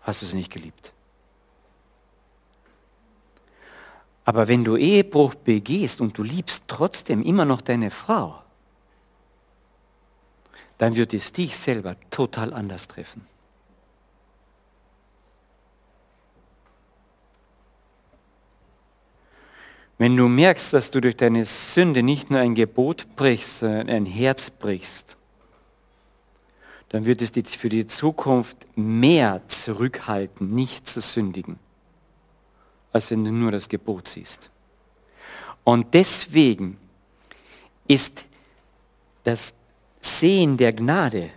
hast 0.04 0.22
du 0.22 0.28
sie 0.28 0.36
nicht 0.36 0.52
geliebt. 0.52 0.94
Aber 4.26 4.48
wenn 4.48 4.64
du 4.64 4.78
Ehebruch 4.78 5.34
begehst 5.34 6.00
und 6.00 6.16
du 6.20 6.22
liebst 6.22 6.66
trotzdem 6.68 7.24
immer 7.24 7.46
noch 7.46 7.62
deine 7.62 7.90
Frau, 7.90 8.44
dann 10.78 10.96
wird 10.96 11.16
es 11.16 11.34
dich 11.34 11.58
selber 11.58 11.96
total 12.12 12.54
anders 12.54 12.88
treffen. 12.88 13.26
Wenn 19.98 20.16
du 20.16 20.28
merkst, 20.28 20.74
dass 20.74 20.92
du 20.92 21.02
durch 21.02 21.18
deine 21.18 21.44
Sünde 21.44 22.04
nicht 22.04 22.30
nur 22.30 22.40
ein 22.40 22.54
Gebot 22.54 23.16
brichst, 23.16 23.62
sondern 23.62 23.90
ein 23.90 24.06
Herz 24.06 24.52
brichst, 24.52 25.18
dann 26.92 27.06
wird 27.06 27.22
es 27.22 27.32
dich 27.32 27.58
für 27.58 27.70
die 27.70 27.88
Zukunft 27.88 28.68
mehr 28.76 29.42
zurückhalten, 29.48 30.54
nicht 30.54 30.90
zu 30.90 31.00
sündigen, 31.00 31.58
als 32.92 33.12
wenn 33.12 33.24
du 33.24 33.32
nur 33.32 33.50
das 33.50 33.70
Gebot 33.70 34.10
siehst. 34.10 34.50
Und 35.64 35.94
deswegen 35.94 36.78
ist 37.88 38.26
das 39.24 39.54
Sehen 40.02 40.58
der 40.58 40.74
Gnade 40.74 41.30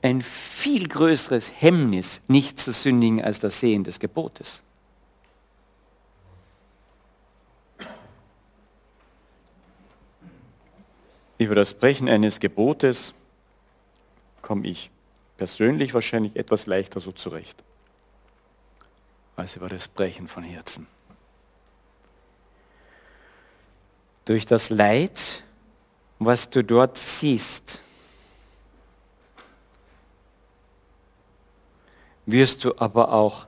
ein 0.00 0.22
viel 0.22 0.88
größeres 0.88 1.52
Hemmnis, 1.54 2.22
nicht 2.26 2.58
zu 2.58 2.72
sündigen, 2.72 3.22
als 3.22 3.40
das 3.40 3.60
Sehen 3.60 3.84
des 3.84 4.00
Gebotes. 4.00 4.62
Über 11.36 11.54
das 11.54 11.74
Brechen 11.74 12.08
eines 12.08 12.40
Gebotes 12.40 13.12
komme 14.40 14.66
ich 14.68 14.90
persönlich 15.36 15.94
wahrscheinlich 15.94 16.36
etwas 16.36 16.66
leichter 16.66 17.00
so 17.00 17.12
zurecht, 17.12 17.62
als 19.36 19.56
über 19.56 19.68
das 19.68 19.88
Brechen 19.88 20.28
von 20.28 20.42
Herzen. 20.42 20.86
Durch 24.24 24.46
das 24.46 24.70
Leid, 24.70 25.42
was 26.18 26.48
du 26.48 26.64
dort 26.64 26.96
siehst, 26.96 27.80
wirst 32.26 32.64
du 32.64 32.78
aber 32.78 33.12
auch 33.12 33.46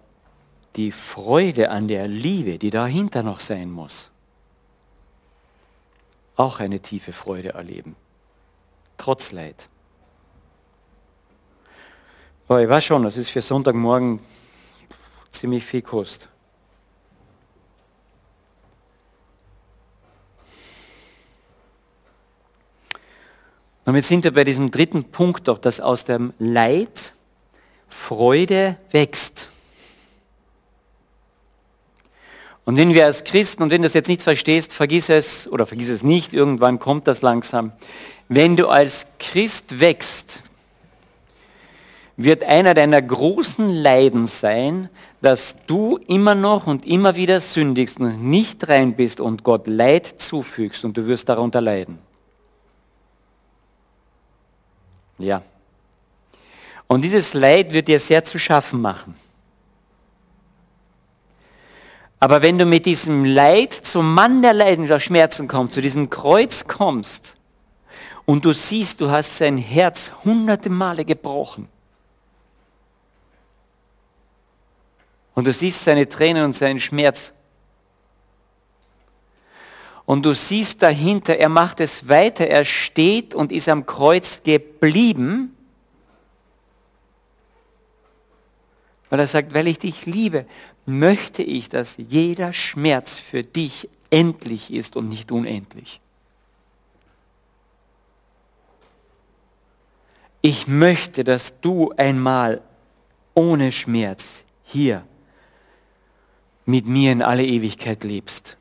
die 0.77 0.93
Freude 0.93 1.71
an 1.71 1.89
der 1.89 2.09
Liebe, 2.09 2.59
die 2.59 2.71
dahinter 2.71 3.23
noch 3.23 3.41
sein 3.41 3.71
muss, 3.71 4.11
auch 6.37 6.61
eine 6.61 6.81
tiefe 6.81 7.15
Freude 7.15 7.55
erleben, 7.55 7.97
trotz 8.99 9.33
Leid. 9.33 9.69
Aber 12.49 12.63
ich 12.63 12.69
weiß 12.69 12.85
schon, 12.85 13.03
das 13.03 13.17
ist 13.17 13.31
für 13.31 13.43
Sonntagmorgen 13.43 14.21
ziemlich 15.31 15.65
viel 15.65 15.83
Kost. 15.83 16.29
Damit 23.85 24.05
sind 24.05 24.25
wir 24.25 24.33
bei 24.33 24.45
diesem 24.45 24.71
dritten 24.71 25.05
Punkt 25.05 25.49
doch, 25.49 25.59
dass 25.59 25.81
aus 25.81 26.05
dem 26.05 26.33
Leid 26.39 27.15
Freude 27.89 28.77
wächst. 28.91 29.49
Und 32.65 32.77
wenn 32.77 32.95
wir 32.95 33.05
als 33.05 33.23
Christen, 33.23 33.63
und 33.63 33.71
wenn 33.71 33.83
du 33.83 33.87
das 33.87 33.95
jetzt 33.95 34.09
nicht 34.09 34.23
verstehst, 34.23 34.73
vergiss 34.73 35.09
es 35.09 35.47
oder 35.47 35.67
vergiss 35.67 35.89
es 35.89 36.03
nicht, 36.03 36.35
irgendwann 36.35 36.81
kommt 36.81 37.07
das 37.07 37.23
langsam. 37.23 37.73
Wenn 38.29 38.57
du 38.57 38.69
als 38.69 39.07
Christ 39.21 39.79
wächst, 39.79 40.43
wird 42.17 42.45
einer 42.45 42.73
deiner 42.75 43.03
großen 43.03 43.69
Leiden 43.69 44.27
sein, 44.27 44.89
dass 45.21 45.57
du 45.67 45.99
immer 46.07 46.35
noch 46.35 46.67
und 46.67 46.87
immer 46.87 47.15
wieder 47.17 47.41
sündigst 47.41 48.01
und 48.01 48.23
nicht 48.23 48.69
rein 48.69 48.97
bist 48.97 49.21
und 49.21 49.45
Gott 49.45 49.67
Leid 49.67 50.15
zufügst 50.21 50.85
und 50.85 50.97
du 50.97 51.07
wirst 51.07 51.29
darunter 51.29 51.61
leiden. 51.61 51.99
Ja. 55.19 55.43
Und 56.87 57.03
dieses 57.03 57.35
Leid 57.35 57.73
wird 57.73 57.89
dir 57.89 57.99
sehr 57.99 58.25
zu 58.25 58.39
schaffen 58.39 58.81
machen. 58.81 59.15
Aber 62.19 62.41
wenn 62.41 62.59
du 62.59 62.65
mit 62.65 62.87
diesem 62.87 63.25
Leid 63.25 63.75
zum 63.75 64.15
Mann 64.15 64.41
der 64.41 64.55
Leiden 64.55 64.87
der 64.87 65.01
Schmerzen 65.01 65.49
kommst, 65.49 65.75
zu 65.75 65.83
diesem 65.83 66.09
Kreuz 66.09 66.67
kommst 66.67 67.37
und 68.25 68.45
du 68.45 68.53
siehst, 68.53 69.01
du 69.01 69.11
hast 69.11 69.37
sein 69.37 69.59
Herz 69.59 70.11
hunderte 70.25 70.71
Male 70.71 71.05
gebrochen, 71.05 71.69
Und 75.37 75.47
du 75.47 75.53
siehst 75.53 75.85
seine 75.85 76.09
Tränen 76.09 76.45
und 76.47 76.55
seinen 76.55 76.81
Schmerz. 76.81 77.33
Und 80.07 80.25
du 80.25 80.35
siehst 80.35 80.81
dahinter, 80.83 81.37
er 81.37 81.51
macht 81.51 81.81
es 81.81 82.09
weiter, 82.09 82.47
er 82.47 82.65
steht 82.65 83.35
und 83.35 83.53
ist 83.53 83.69
am 83.69 83.85
Kreuz 83.85 84.43
geblieben, 84.43 85.55
weil 89.11 89.21
er 89.21 89.27
sagt, 89.27 89.53
weil 89.53 89.69
ich 89.69 89.79
dich 89.79 90.07
liebe, 90.07 90.47
möchte 90.87 91.43
ich, 91.43 91.69
dass 91.69 91.97
jeder 91.99 92.55
Schmerz 92.55 93.19
für 93.19 93.43
dich 93.43 93.91
endlich 94.09 94.73
ist 94.73 94.97
und 94.97 95.11
nicht 95.11 95.31
unendlich. 95.31 96.01
Ich 100.41 100.67
möchte, 100.67 101.25
dass 101.25 101.61
du 101.61 101.93
einmal 101.99 102.63
ohne 103.35 103.71
Schmerz 103.71 104.45
hier 104.65 105.05
mit 106.67 106.87
mir 106.87 107.13
in 107.13 107.23
alle 107.23 107.45
Ewigkeit 107.45 108.05
lebst. 108.05 108.57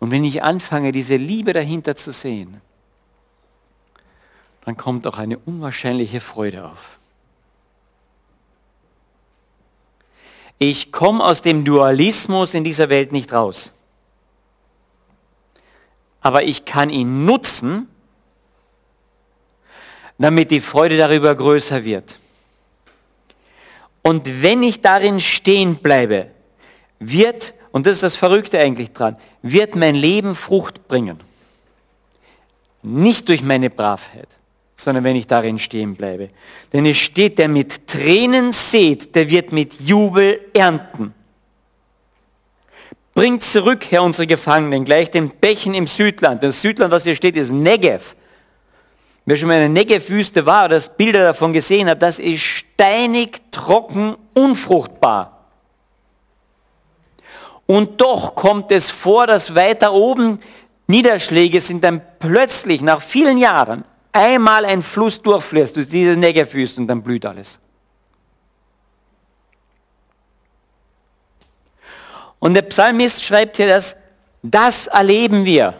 Und 0.00 0.10
wenn 0.10 0.24
ich 0.24 0.42
anfange, 0.42 0.92
diese 0.92 1.16
Liebe 1.16 1.52
dahinter 1.52 1.96
zu 1.96 2.12
sehen, 2.12 2.60
dann 4.64 4.76
kommt 4.76 5.06
auch 5.06 5.18
eine 5.18 5.38
unwahrscheinliche 5.38 6.20
Freude 6.20 6.66
auf. 6.66 6.98
Ich 10.58 10.90
komme 10.90 11.22
aus 11.22 11.42
dem 11.42 11.64
Dualismus 11.64 12.54
in 12.54 12.64
dieser 12.64 12.88
Welt 12.88 13.12
nicht 13.12 13.32
raus. 13.32 13.74
Aber 16.20 16.42
ich 16.42 16.64
kann 16.64 16.90
ihn 16.90 17.24
nutzen, 17.26 17.88
damit 20.18 20.50
die 20.50 20.62
Freude 20.62 20.96
darüber 20.96 21.34
größer 21.34 21.84
wird. 21.84 22.18
Und 24.06 24.40
wenn 24.40 24.62
ich 24.62 24.82
darin 24.82 25.18
stehen 25.18 25.78
bleibe, 25.78 26.28
wird, 27.00 27.54
und 27.72 27.86
das 27.86 27.94
ist 27.94 28.02
das 28.04 28.14
Verrückte 28.14 28.56
eigentlich 28.56 28.92
dran, 28.92 29.16
wird 29.42 29.74
mein 29.74 29.96
Leben 29.96 30.36
Frucht 30.36 30.86
bringen. 30.86 31.18
Nicht 32.84 33.28
durch 33.28 33.42
meine 33.42 33.68
Bravheit, 33.68 34.28
sondern 34.76 35.02
wenn 35.02 35.16
ich 35.16 35.26
darin 35.26 35.58
stehen 35.58 35.96
bleibe. 35.96 36.30
Denn 36.72 36.86
es 36.86 36.98
steht, 36.98 37.40
der 37.40 37.48
mit 37.48 37.88
Tränen 37.88 38.52
seht, 38.52 39.12
der 39.16 39.28
wird 39.28 39.50
mit 39.50 39.80
Jubel 39.80 40.38
ernten. 40.54 41.12
Bringt 43.12 43.42
zurück, 43.42 43.86
Herr, 43.90 44.04
unsere 44.04 44.28
Gefangenen, 44.28 44.84
gleich 44.84 45.10
den 45.10 45.30
Bächen 45.30 45.74
im 45.74 45.88
Südland. 45.88 46.44
Das 46.44 46.62
Südland, 46.62 46.92
was 46.92 47.02
hier 47.02 47.16
steht, 47.16 47.34
ist 47.34 47.50
Negev. 47.50 48.14
Wer 49.26 49.36
schon 49.36 49.48
mal 49.48 49.60
in 49.60 49.74
der 49.74 49.84
Negev-Wüste 49.84 50.46
war 50.46 50.66
oder 50.66 50.76
das 50.76 50.96
Bilder 50.96 51.24
davon 51.24 51.52
gesehen 51.52 51.88
hat, 51.90 52.00
das 52.00 52.20
ist 52.20 52.40
steinig, 52.40 53.42
trocken, 53.50 54.16
unfruchtbar. 54.34 55.48
Und 57.66 58.00
doch 58.00 58.36
kommt 58.36 58.70
es 58.70 58.92
vor, 58.92 59.26
dass 59.26 59.56
weiter 59.56 59.92
oben 59.92 60.38
Niederschläge 60.86 61.60
sind 61.60 61.82
dann 61.82 62.00
plötzlich 62.20 62.80
nach 62.80 63.02
vielen 63.02 63.38
Jahren 63.38 63.84
einmal 64.12 64.64
ein 64.64 64.80
Fluss 64.80 65.20
durchfließt 65.20 65.74
durch 65.74 65.88
diese 65.88 66.16
Negev-Wüste 66.16 66.80
und 66.80 66.86
dann 66.86 67.02
blüht 67.02 67.26
alles. 67.26 67.58
Und 72.38 72.54
der 72.54 72.62
Psalmist 72.62 73.24
schreibt 73.24 73.56
hier 73.56 73.66
das, 73.66 73.96
das 74.42 74.86
erleben 74.86 75.44
wir. 75.44 75.74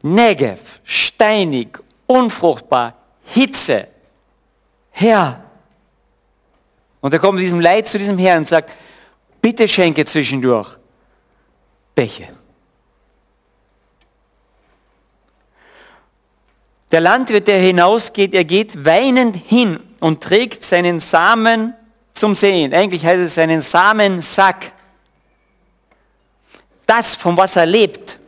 Negev, 0.00 0.80
steinig, 0.84 1.81
unfruchtbar, 2.06 2.94
Hitze. 3.24 3.88
Herr. 4.90 5.42
Und 7.00 7.12
er 7.12 7.18
kommt 7.18 7.34
mit 7.34 7.44
diesem 7.44 7.60
Leid 7.60 7.88
zu 7.88 7.98
diesem 7.98 8.18
Herrn 8.18 8.38
und 8.38 8.48
sagt, 8.48 8.72
bitte 9.40 9.66
schenke 9.66 10.04
zwischendurch 10.04 10.76
Bäche. 11.94 12.28
Der 16.92 17.00
Landwirt, 17.00 17.48
der 17.48 17.58
hinausgeht, 17.58 18.34
er 18.34 18.44
geht 18.44 18.84
weinend 18.84 19.34
hin 19.36 19.80
und 20.00 20.22
trägt 20.22 20.62
seinen 20.62 21.00
Samen 21.00 21.74
zum 22.12 22.34
Sehen. 22.34 22.74
Eigentlich 22.74 23.04
heißt 23.04 23.20
es 23.20 23.34
seinen 23.34 23.62
Samensack 23.62 24.72
das, 26.84 27.16
von 27.16 27.36
was 27.36 27.56
er 27.56 27.64
lebt, 27.64 28.18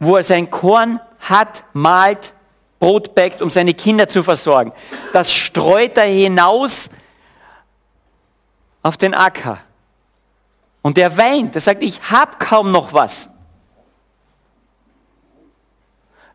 wo 0.00 0.16
er 0.16 0.24
sein 0.24 0.50
Korn 0.50 1.00
hat, 1.20 1.62
malt, 1.72 2.34
Brot 2.78 3.14
bäckt, 3.14 3.42
um 3.42 3.50
seine 3.50 3.74
Kinder 3.74 4.08
zu 4.08 4.22
versorgen, 4.22 4.72
das 5.12 5.32
streut 5.32 5.96
er 5.96 6.04
hinaus 6.04 6.90
auf 8.82 8.96
den 8.96 9.14
Acker. 9.14 9.58
Und 10.82 10.96
der 10.96 11.16
weint, 11.16 11.54
der 11.54 11.60
sagt, 11.60 11.82
ich 11.82 12.10
habe 12.10 12.36
kaum 12.38 12.70
noch 12.70 12.92
was. 12.92 13.28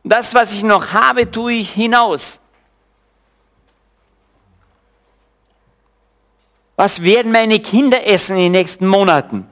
Das, 0.03 0.33
was 0.33 0.53
ich 0.53 0.63
noch 0.63 0.91
habe, 0.91 1.31
tue 1.31 1.53
ich 1.53 1.71
hinaus. 1.71 2.39
Was 6.75 7.01
werden 7.03 7.31
meine 7.31 7.59
Kinder 7.59 8.05
essen 8.05 8.35
in 8.35 8.43
den 8.43 8.51
nächsten 8.51 8.87
Monaten? 8.87 9.47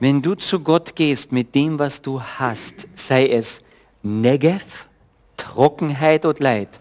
Wenn 0.00 0.22
du 0.22 0.34
zu 0.34 0.60
Gott 0.60 0.96
gehst 0.96 1.30
mit 1.30 1.54
dem, 1.54 1.78
was 1.78 2.00
du 2.00 2.22
hast, 2.22 2.88
sei 2.94 3.28
es 3.28 3.62
Negev, 4.02 4.86
Trockenheit 5.36 6.24
und 6.24 6.40
Leid, 6.40 6.80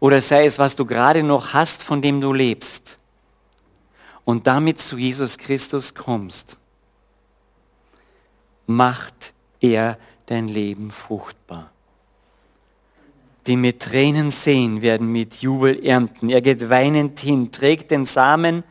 oder 0.00 0.20
sei 0.20 0.46
es, 0.46 0.58
was 0.58 0.74
du 0.74 0.84
gerade 0.84 1.22
noch 1.22 1.52
hast, 1.52 1.84
von 1.84 2.02
dem 2.02 2.20
du 2.20 2.32
lebst, 2.32 2.98
und 4.24 4.48
damit 4.48 4.80
zu 4.80 4.98
Jesus 4.98 5.38
Christus 5.38 5.94
kommst, 5.94 6.56
macht 8.66 9.32
er 9.60 9.96
dein 10.26 10.48
Leben 10.48 10.90
fruchtbar. 10.90 11.70
Die 13.46 13.56
mit 13.56 13.80
Tränen 13.80 14.32
sehen, 14.32 14.82
werden 14.82 15.12
mit 15.12 15.36
Jubel 15.36 15.86
ernten. 15.86 16.30
Er 16.30 16.40
geht 16.40 16.68
weinend 16.68 17.20
hin, 17.20 17.52
trägt 17.52 17.92
den 17.92 18.04
Samen 18.04 18.64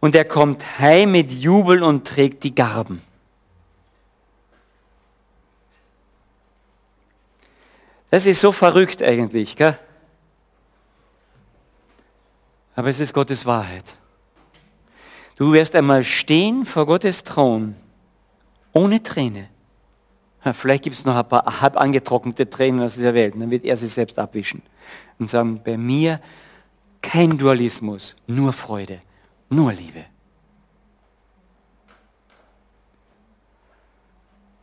und 0.00 0.14
er 0.14 0.26
kommt 0.26 0.78
heim 0.78 1.12
mit 1.12 1.32
Jubel 1.32 1.82
und 1.82 2.06
trägt 2.06 2.44
die 2.44 2.54
Garben. 2.54 3.05
Das 8.10 8.26
ist 8.26 8.40
so 8.40 8.52
verrückt 8.52 9.02
eigentlich, 9.02 9.56
gell? 9.56 9.78
Aber 12.74 12.88
es 12.88 13.00
ist 13.00 13.12
Gottes 13.12 13.46
Wahrheit. 13.46 13.84
Du 15.36 15.52
wirst 15.52 15.74
einmal 15.74 16.04
stehen 16.04 16.64
vor 16.64 16.86
Gottes 16.86 17.24
Thron, 17.24 17.74
ohne 18.72 19.02
Träne. 19.02 19.48
Vielleicht 20.52 20.84
gibt 20.84 20.94
es 20.94 21.04
noch 21.04 21.16
ein 21.16 21.28
paar 21.28 21.60
halb 21.60 21.76
angetrocknete 21.76 22.48
Tränen 22.48 22.80
aus 22.82 22.94
dieser 22.94 23.14
Welt. 23.14 23.34
Dann 23.36 23.50
wird 23.50 23.64
er 23.64 23.76
sie 23.76 23.88
selbst 23.88 24.18
abwischen 24.18 24.62
und 25.18 25.28
sagen, 25.28 25.60
bei 25.64 25.76
mir 25.76 26.20
kein 27.02 27.36
Dualismus, 27.36 28.14
nur 28.26 28.52
Freude, 28.52 29.02
nur 29.50 29.72
Liebe. 29.72 30.04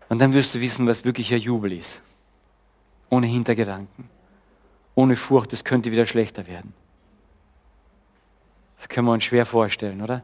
Und 0.08 0.20
dann 0.20 0.32
wirst 0.34 0.56
du 0.56 0.62
wissen, 0.62 0.88
was 0.88 1.04
wirklicher 1.04 1.38
Jubel 1.38 1.74
ist 1.74 2.02
ohne 3.10 3.28
Hintergedanken, 3.28 4.10
ohne 4.96 5.16
Furcht, 5.16 5.54
es 5.54 5.64
könnte 5.64 5.92
wieder 5.92 6.06
schlechter 6.06 6.48
werden. 6.48 6.74
Das 8.78 8.90
können 8.90 9.08
wir 9.08 9.14
uns 9.14 9.24
schwer 9.24 9.46
vorstellen, 9.46 10.02
oder? 10.02 10.24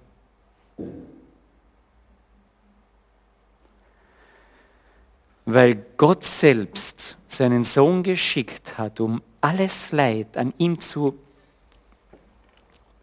Weil 5.45 5.75
Gott 5.97 6.23
selbst 6.23 7.17
seinen 7.27 7.63
Sohn 7.63 8.03
geschickt 8.03 8.77
hat, 8.77 8.99
um 8.99 9.21
alles 9.41 9.91
Leid 9.91 10.35
an 10.37 10.53
ihm 10.57 10.79
zu 10.79 11.17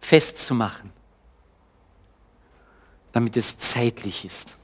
festzumachen, 0.01 0.93
damit 3.13 3.37
es 3.37 3.59
zeitlich 3.59 4.25
ist. 4.25 4.59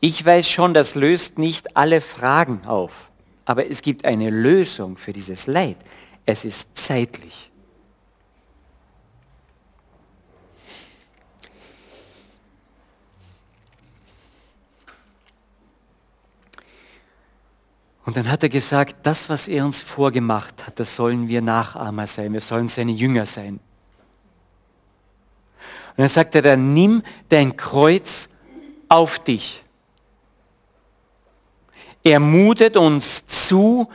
Ich 0.00 0.24
weiß 0.24 0.48
schon, 0.48 0.74
das 0.74 0.94
löst 0.94 1.38
nicht 1.38 1.76
alle 1.76 2.00
Fragen 2.00 2.64
auf, 2.66 3.10
aber 3.44 3.68
es 3.68 3.82
gibt 3.82 4.04
eine 4.04 4.30
Lösung 4.30 4.96
für 4.96 5.12
dieses 5.12 5.46
Leid. 5.46 5.76
Es 6.24 6.44
ist 6.44 6.76
zeitlich. 6.78 7.50
Und 18.04 18.16
dann 18.16 18.30
hat 18.30 18.42
er 18.42 18.48
gesagt, 18.48 18.96
das, 19.02 19.28
was 19.28 19.48
er 19.48 19.66
uns 19.66 19.82
vorgemacht 19.82 20.66
hat, 20.66 20.80
das 20.80 20.96
sollen 20.96 21.28
wir 21.28 21.42
Nachahmer 21.42 22.06
sein, 22.06 22.32
wir 22.32 22.40
sollen 22.40 22.66
seine 22.68 22.92
Jünger 22.92 23.26
sein. 23.26 23.60
Und 25.90 25.98
dann 25.98 26.08
sagt 26.08 26.34
er 26.34 26.40
dann, 26.40 26.72
nimm 26.72 27.02
dein 27.28 27.54
Kreuz 27.54 28.30
auf 28.88 29.18
dich. 29.18 29.62
Er 32.04 32.20
mutet 32.20 32.76
uns 32.76 33.26
zu, 33.26 33.88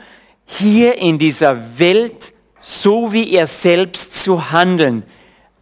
hier 0.46 0.96
in 0.98 1.18
dieser 1.18 1.78
Welt 1.78 2.34
so 2.64 3.12
wie 3.12 3.32
er 3.32 3.46
selbst 3.46 4.22
zu 4.22 4.50
handeln, 4.50 5.04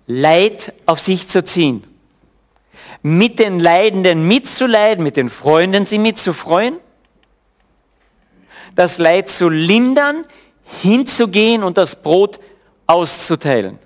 Leid 0.07 0.72
auf 0.86 1.01
sich 1.01 1.28
zu 1.28 1.43
ziehen, 1.43 1.84
mit 3.03 3.38
den 3.38 3.61
Leidenden 3.61 4.26
mitzuleiden, 4.28 5.03
mit 5.03 5.16
den 5.16 5.30
Freunden 5.30 5.86
sie 5.86 5.99
mitzufreuen, 5.99 6.76
das 8.76 8.99
Leid 8.99 9.28
zu 9.28 9.49
lindern, 9.49 10.24
hinzugehen 10.82 11.62
und 11.62 11.76
das 11.76 12.03
Brot 12.03 12.40
auszuteilen. 12.86 13.78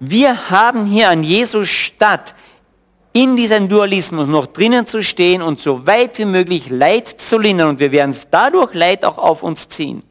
Wir 0.00 0.50
haben 0.50 0.86
hier 0.86 1.10
an 1.10 1.22
Jesus 1.22 1.68
Stadt 1.68 2.34
in 3.12 3.36
diesem 3.36 3.68
Dualismus 3.68 4.28
noch 4.28 4.46
drinnen 4.46 4.86
zu 4.86 5.02
stehen 5.02 5.42
und 5.42 5.60
so 5.60 5.86
weit 5.86 6.18
wie 6.18 6.24
möglich 6.24 6.70
Leid 6.70 7.08
zu 7.08 7.38
lindern. 7.38 7.70
Und 7.70 7.80
wir 7.80 7.92
werden 7.92 8.10
es 8.10 8.28
dadurch 8.30 8.74
Leid 8.74 9.04
auch 9.04 9.18
auf 9.18 9.42
uns 9.42 9.68
ziehen. 9.68 10.02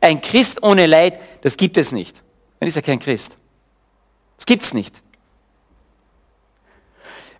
Ein 0.00 0.20
Christ 0.20 0.62
ohne 0.62 0.86
Leid, 0.86 1.20
das 1.42 1.56
gibt 1.56 1.76
es 1.76 1.92
nicht. 1.92 2.22
Dann 2.58 2.68
ist 2.68 2.76
er 2.76 2.82
kein 2.82 2.98
Christ. 2.98 3.36
Das 4.36 4.46
gibt 4.46 4.64
es 4.64 4.74
nicht. 4.74 5.02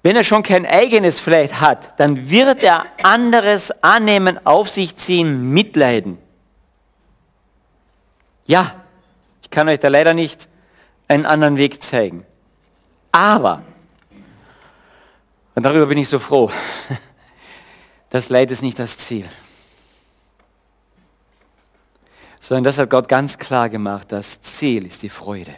Wenn 0.03 0.15
er 0.15 0.25
schon 0.25 0.43
kein 0.43 0.65
eigenes 0.65 1.19
vielleicht 1.19 1.61
hat, 1.61 1.99
dann 1.99 2.31
wird 2.31 2.63
er 2.63 2.87
anderes 3.03 3.73
annehmen, 3.83 4.39
auf 4.47 4.69
sich 4.69 4.97
ziehen, 4.97 5.51
mitleiden. 5.51 6.19
Ja, 8.47 8.75
ich 9.43 9.51
kann 9.51 9.69
euch 9.69 9.81
da 9.81 9.89
leider 9.89 10.15
nicht 10.15 10.49
einen 11.09 11.27
anderen 11.27 11.57
Weg 11.57 11.83
zeigen. 11.83 12.25
Aber, 13.13 13.63
und 15.55 15.63
darüber 15.63 15.87
bin 15.87 15.99
ich 15.99 16.09
so 16.09 16.19
froh, 16.19 16.51
das 18.11 18.29
Leid 18.29 18.51
ist 18.51 18.63
nicht 18.63 18.79
das 18.79 18.97
Ziel. 18.99 19.29
Sondern 22.41 22.65
das 22.65 22.79
hat 22.79 22.91
Gott 22.91 23.09
ganz 23.09 23.39
klar 23.39 23.69
gemacht, 23.69 24.13
das 24.13 24.41
Ziel 24.41 24.87
ist 24.87 25.03
die 25.03 25.09
Freude. 25.09 25.55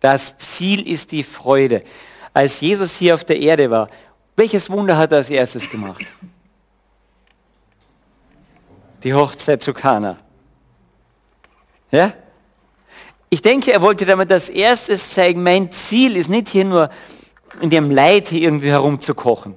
Das 0.00 0.36
Ziel 0.36 0.86
ist 0.86 1.12
die 1.12 1.24
Freude. 1.24 1.82
Als 2.34 2.60
Jesus 2.60 2.96
hier 2.96 3.14
auf 3.14 3.24
der 3.24 3.40
Erde 3.40 3.70
war, 3.70 3.88
welches 4.36 4.68
Wunder 4.70 4.96
hat 4.96 5.12
er 5.12 5.18
als 5.18 5.30
erstes 5.30 5.68
gemacht? 5.70 6.04
Die 9.02 9.14
Hochzeit 9.14 9.62
zu 9.62 9.72
Kana. 9.72 10.16
Ja? 11.90 12.12
Ich 13.32 13.40
denke, 13.40 13.72
er 13.72 13.80
wollte 13.80 14.04
damit 14.04 14.30
das 14.30 14.50
erstes 14.50 15.08
zeigen, 15.08 15.42
mein 15.42 15.72
Ziel 15.72 16.18
ist 16.18 16.28
nicht 16.28 16.50
hier 16.50 16.66
nur 16.66 16.90
in 17.62 17.70
dem 17.70 17.90
Leid 17.90 18.28
hier 18.28 18.42
irgendwie 18.42 18.68
herumzukochen 18.68 19.54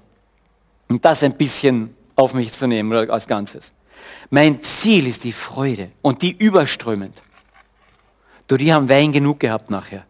und 0.87 1.03
das 1.03 1.23
ein 1.23 1.35
bisschen 1.35 1.93
auf 2.15 2.33
mich 2.33 2.53
zu 2.53 2.67
nehmen 2.67 2.89
oder 2.89 3.11
als 3.11 3.27
Ganzes. 3.27 3.73
Mein 4.29 4.63
Ziel 4.63 5.07
ist 5.07 5.25
die 5.25 5.33
Freude 5.33 5.91
und 6.01 6.21
die 6.21 6.31
überströmend. 6.31 7.21
Du, 8.47 8.55
die 8.55 8.73
haben 8.73 8.87
Wein 8.87 9.11
genug 9.11 9.41
gehabt 9.41 9.69
nachher. 9.69 10.05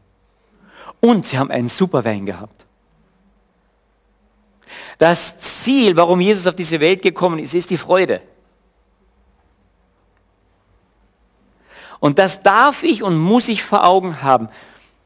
Und 1.02 1.26
sie 1.26 1.40
haben 1.40 1.50
einen 1.50 1.68
super 1.68 2.06
Wein 2.06 2.28
gehabt. 2.28 2.68
Das 5.00 5.40
Ziel, 5.40 5.98
warum 5.98 6.22
Jesus 6.22 6.46
auf 6.46 6.56
diese 6.56 6.80
Welt 6.80 7.02
gekommen 7.02 7.40
ist, 7.40 7.56
ist 7.56 7.72
die 7.72 7.80
Freude. 7.80 8.22
Und 12.06 12.20
das 12.20 12.44
darf 12.44 12.84
ich 12.84 13.02
und 13.02 13.18
muss 13.18 13.50
ich 13.50 13.64
vor 13.64 13.84
Augen 13.84 14.22
haben. 14.22 14.50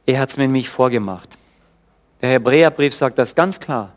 Er 0.05 0.19
hat 0.19 0.31
es 0.31 0.35
mir 0.35 0.43
nämlich 0.43 0.67
vorgemacht. 0.67 1.29
Der 2.21 2.31
Hebräerbrief 2.31 2.93
sagt 2.93 3.17
das 3.17 3.33
ganz 3.33 3.57
klar. 3.57 3.93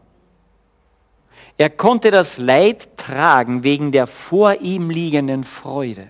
Er 1.58 1.68
konnte 1.68 2.12
das 2.12 2.38
Leid 2.38 2.96
tragen 2.96 3.64
wegen 3.64 3.90
der 3.90 4.06
vor 4.06 4.54
ihm 4.60 4.88
liegenden 4.88 5.42
Freude. 5.42 6.06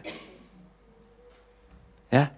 Ja? 2.11 2.28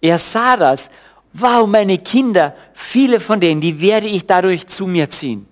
Er 0.00 0.18
sah 0.20 0.56
das. 0.56 0.88
Wow, 1.32 1.66
meine 1.66 1.98
Kinder, 1.98 2.54
viele 2.74 3.18
von 3.18 3.40
denen, 3.40 3.60
die 3.60 3.80
werde 3.80 4.06
ich 4.06 4.24
dadurch 4.24 4.68
zu 4.68 4.86
mir 4.86 5.10
ziehen. 5.10 5.48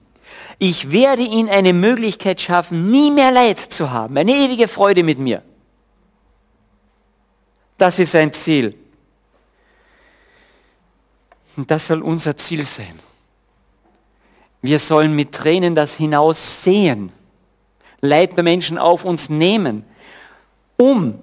Ich 0.61 0.93
werde 0.93 1.23
ihnen 1.23 1.49
eine 1.49 1.73
Möglichkeit 1.73 2.41
schaffen, 2.41 2.89
nie 2.89 3.11
mehr 3.11 3.33
Leid 3.33 3.59
zu 3.59 3.91
haben, 3.91 4.17
eine 4.17 4.31
ewige 4.31 4.69
Freude 4.69 5.03
mit 5.03 5.19
mir. 5.19 5.43
Das 7.79 7.99
ist 7.99 8.13
sein 8.13 8.33
Ziel. 8.33 8.79
Und 11.57 11.71
das 11.71 11.87
soll 11.87 12.03
unser 12.03 12.37
Ziel 12.37 12.65
sein. 12.65 12.99
Wir 14.63 14.79
sollen 14.79 15.15
mit 15.15 15.33
Tränen 15.33 15.75
das 15.75 15.95
hinaus 15.95 16.63
sehen, 16.63 17.13
Leid 18.01 18.37
bei 18.37 18.43
Menschen 18.43 18.77
auf 18.77 19.05
uns 19.05 19.31
nehmen, 19.31 19.85
um 20.77 21.19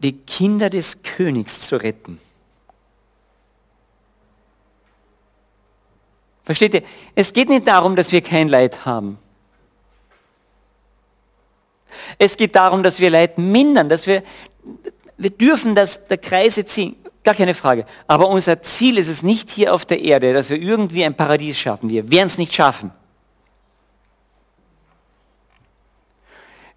die 0.00 0.12
Kinder 0.12 0.70
des 0.70 1.02
Königs 1.02 1.60
zu 1.62 1.76
retten. 1.76 2.18
Versteht 6.44 6.74
ihr? 6.74 6.82
Es 7.14 7.32
geht 7.32 7.48
nicht 7.48 7.66
darum, 7.66 7.94
dass 7.94 8.10
wir 8.10 8.22
kein 8.22 8.48
Leid 8.48 8.84
haben. 8.84 9.18
Es 12.18 12.36
geht 12.36 12.54
darum, 12.54 12.82
dass 12.82 13.00
wir 13.00 13.10
Leid 13.10 13.38
mindern, 13.38 13.88
dass 13.88 14.06
wir, 14.06 14.22
wir 15.16 15.30
dürfen 15.30 15.74
das 15.74 16.04
der 16.04 16.18
Kreise 16.18 16.64
ziehen. 16.64 16.96
Gar 17.22 17.34
keine 17.34 17.54
Frage. 17.54 17.84
Aber 18.06 18.28
unser 18.28 18.62
Ziel 18.62 18.96
ist 18.96 19.08
es 19.08 19.22
nicht 19.22 19.50
hier 19.50 19.74
auf 19.74 19.84
der 19.84 20.00
Erde, 20.00 20.32
dass 20.32 20.48
wir 20.48 20.60
irgendwie 20.60 21.04
ein 21.04 21.14
Paradies 21.14 21.58
schaffen. 21.58 21.90
Wir 21.90 22.10
werden 22.10 22.26
es 22.26 22.38
nicht 22.38 22.54
schaffen. 22.54 22.92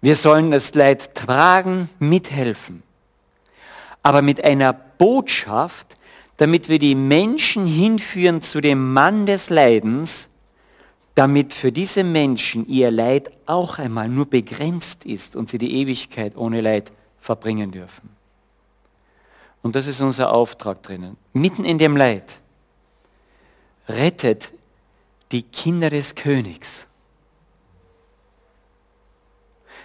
Wir 0.02 0.16
sollen 0.16 0.50
das 0.50 0.74
Leid 0.74 1.14
tragen, 1.14 1.88
mithelfen. 1.98 2.82
Aber 4.02 4.20
mit 4.20 4.44
einer 4.44 4.74
Botschaft, 4.74 5.96
damit 6.36 6.68
wir 6.68 6.78
die 6.78 6.94
Menschen 6.94 7.66
hinführen 7.66 8.42
zu 8.42 8.60
dem 8.60 8.92
Mann 8.92 9.24
des 9.24 9.48
Leidens, 9.48 10.28
damit 11.14 11.54
für 11.54 11.70
diese 11.70 12.02
Menschen 12.02 12.66
ihr 12.66 12.90
Leid 12.90 13.30
auch 13.46 13.78
einmal 13.78 14.08
nur 14.08 14.26
begrenzt 14.26 15.04
ist 15.04 15.36
und 15.36 15.48
sie 15.48 15.58
die 15.58 15.74
Ewigkeit 15.80 16.36
ohne 16.36 16.60
Leid 16.60 16.90
verbringen 17.20 17.70
dürfen. 17.70 18.10
Und 19.62 19.76
das 19.76 19.86
ist 19.86 20.00
unser 20.00 20.32
Auftrag 20.32 20.82
drinnen. 20.82 21.16
Mitten 21.32 21.64
in 21.64 21.78
dem 21.78 21.96
Leid 21.96 22.40
rettet 23.88 24.52
die 25.32 25.42
Kinder 25.42 25.88
des 25.88 26.14
Königs. 26.14 26.86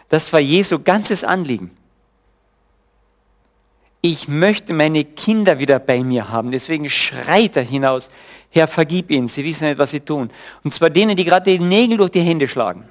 Das 0.09 0.33
war 0.33 0.39
Jesu 0.39 0.79
ganzes 0.79 1.23
Anliegen. 1.23 1.77
Ich 4.01 4.27
möchte 4.27 4.73
meine 4.73 5.03
Kinder 5.03 5.59
wieder 5.59 5.79
bei 5.79 6.03
mir 6.03 6.29
haben. 6.29 6.51
Deswegen 6.51 6.89
schreit 6.89 7.57
er 7.57 7.63
hinaus, 7.63 8.09
Herr, 8.49 8.67
vergib 8.67 9.11
ihnen, 9.11 9.27
sie 9.27 9.43
wissen 9.43 9.67
nicht, 9.67 9.77
was 9.77 9.91
sie 9.91 9.99
tun. 9.99 10.31
Und 10.63 10.73
zwar 10.73 10.89
denen, 10.89 11.15
die 11.15 11.25
gerade 11.25 11.51
die 11.51 11.63
Nägel 11.63 11.97
durch 11.97 12.11
die 12.11 12.21
Hände 12.21 12.47
schlagen. 12.47 12.87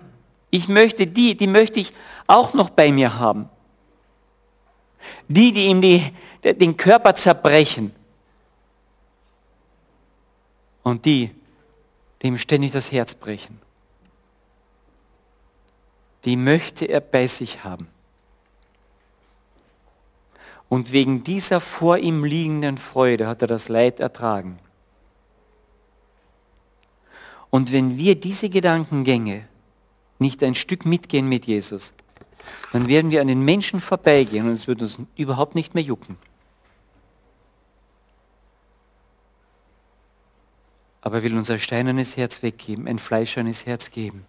Ich 0.50 0.68
möchte 0.68 1.06
die, 1.06 1.36
die 1.36 1.46
möchte 1.46 1.80
ich 1.80 1.92
auch 2.26 2.54
noch 2.54 2.70
bei 2.70 2.92
mir 2.92 3.18
haben. 3.18 3.48
Die, 5.28 5.52
die 5.52 5.66
ihm 5.66 5.80
die, 5.80 6.02
den 6.44 6.76
Körper 6.76 7.14
zerbrechen. 7.14 7.92
Und 10.82 11.04
die, 11.04 11.30
die 12.22 12.26
ihm 12.26 12.38
ständig 12.38 12.72
das 12.72 12.92
Herz 12.92 13.14
brechen. 13.14 13.60
Die 16.24 16.36
möchte 16.36 16.84
er 16.86 17.00
bei 17.00 17.26
sich 17.26 17.64
haben. 17.64 17.88
Und 20.68 20.92
wegen 20.92 21.24
dieser 21.24 21.60
vor 21.60 21.98
ihm 21.98 22.24
liegenden 22.24 22.76
Freude 22.76 23.26
hat 23.26 23.42
er 23.42 23.48
das 23.48 23.68
Leid 23.68 24.00
ertragen. 24.00 24.58
Und 27.50 27.72
wenn 27.72 27.96
wir 27.96 28.14
diese 28.14 28.50
Gedankengänge 28.50 29.48
nicht 30.18 30.42
ein 30.42 30.54
Stück 30.54 30.84
mitgehen 30.84 31.28
mit 31.28 31.46
Jesus, 31.46 31.94
dann 32.72 32.88
werden 32.88 33.10
wir 33.10 33.20
an 33.20 33.28
den 33.28 33.44
Menschen 33.44 33.80
vorbeigehen 33.80 34.46
und 34.46 34.52
es 34.52 34.66
wird 34.66 34.82
uns 34.82 35.00
überhaupt 35.16 35.54
nicht 35.54 35.74
mehr 35.74 35.84
jucken. 35.84 36.18
Aber 41.00 41.16
er 41.16 41.22
will 41.22 41.36
unser 41.36 41.58
steinernes 41.58 42.16
Herz 42.16 42.42
weggeben, 42.42 42.86
ein 42.86 42.98
fleischernes 42.98 43.64
Herz 43.64 43.90
geben. 43.90 44.26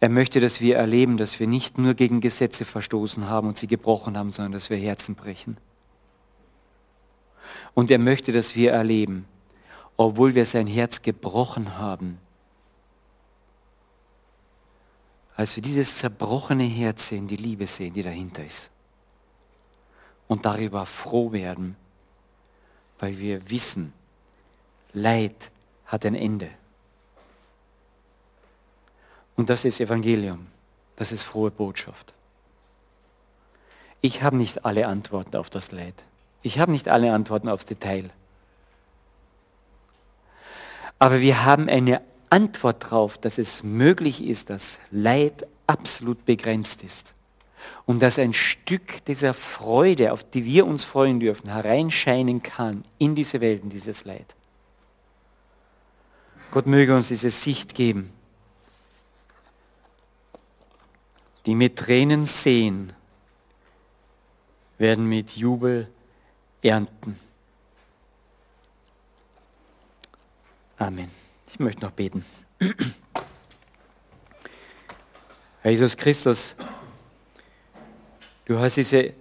Er 0.00 0.08
möchte, 0.08 0.40
dass 0.40 0.60
wir 0.60 0.76
erleben, 0.76 1.16
dass 1.16 1.40
wir 1.40 1.46
nicht 1.46 1.78
nur 1.78 1.94
gegen 1.94 2.20
Gesetze 2.20 2.64
verstoßen 2.64 3.28
haben 3.28 3.48
und 3.48 3.58
sie 3.58 3.66
gebrochen 3.66 4.16
haben, 4.16 4.30
sondern 4.30 4.52
dass 4.52 4.70
wir 4.70 4.76
Herzen 4.76 5.14
brechen. 5.14 5.56
Und 7.74 7.90
er 7.90 7.98
möchte, 7.98 8.32
dass 8.32 8.54
wir 8.54 8.72
erleben, 8.72 9.26
obwohl 9.96 10.34
wir 10.34 10.46
sein 10.46 10.66
Herz 10.66 11.02
gebrochen 11.02 11.78
haben, 11.78 12.18
als 15.34 15.54
wir 15.54 15.62
dieses 15.62 15.98
zerbrochene 15.98 16.64
Herz 16.64 17.08
sehen, 17.08 17.28
die 17.28 17.36
Liebe 17.36 17.66
sehen, 17.66 17.94
die 17.94 18.02
dahinter 18.02 18.44
ist. 18.44 18.70
Und 20.26 20.44
darüber 20.44 20.84
froh 20.84 21.32
werden, 21.32 21.76
weil 22.98 23.18
wir 23.18 23.48
wissen, 23.48 23.92
Leid 24.92 25.50
hat 25.86 26.04
ein 26.04 26.14
Ende. 26.14 26.50
Und 29.38 29.48
das 29.48 29.64
ist 29.64 29.80
Evangelium. 29.80 30.48
Das 30.96 31.12
ist 31.12 31.22
frohe 31.22 31.52
Botschaft. 31.52 32.12
Ich 34.00 34.20
habe 34.20 34.36
nicht 34.36 34.64
alle 34.64 34.88
Antworten 34.88 35.36
auf 35.36 35.48
das 35.48 35.70
Leid. 35.70 35.94
Ich 36.42 36.58
habe 36.58 36.72
nicht 36.72 36.88
alle 36.88 37.12
Antworten 37.12 37.48
aufs 37.48 37.64
Detail. 37.64 38.10
Aber 40.98 41.20
wir 41.20 41.44
haben 41.44 41.68
eine 41.68 42.00
Antwort 42.30 42.82
darauf, 42.82 43.16
dass 43.16 43.38
es 43.38 43.62
möglich 43.62 44.24
ist, 44.24 44.50
dass 44.50 44.80
Leid 44.90 45.46
absolut 45.68 46.24
begrenzt 46.24 46.82
ist. 46.82 47.14
Und 47.86 48.02
dass 48.02 48.18
ein 48.18 48.34
Stück 48.34 49.04
dieser 49.04 49.34
Freude, 49.34 50.12
auf 50.12 50.28
die 50.28 50.44
wir 50.44 50.66
uns 50.66 50.82
freuen 50.82 51.20
dürfen, 51.20 51.52
hereinscheinen 51.52 52.42
kann 52.42 52.82
in 52.98 53.14
diese 53.14 53.40
Welt, 53.40 53.62
in 53.62 53.70
dieses 53.70 54.04
Leid. 54.04 54.34
Gott 56.50 56.66
möge 56.66 56.96
uns 56.96 57.06
diese 57.06 57.30
Sicht 57.30 57.76
geben, 57.76 58.12
die 61.46 61.54
mit 61.54 61.76
Tränen 61.76 62.26
sehen, 62.26 62.92
werden 64.78 65.06
mit 65.06 65.36
Jubel 65.36 65.88
ernten. 66.62 67.18
Amen. 70.78 71.10
Ich 71.50 71.58
möchte 71.58 71.82
noch 71.82 71.90
beten. 71.90 72.24
Herr 75.62 75.70
Jesus 75.72 75.96
Christus, 75.96 76.54
du 78.44 78.58
hast 78.58 78.76
diese 78.76 79.12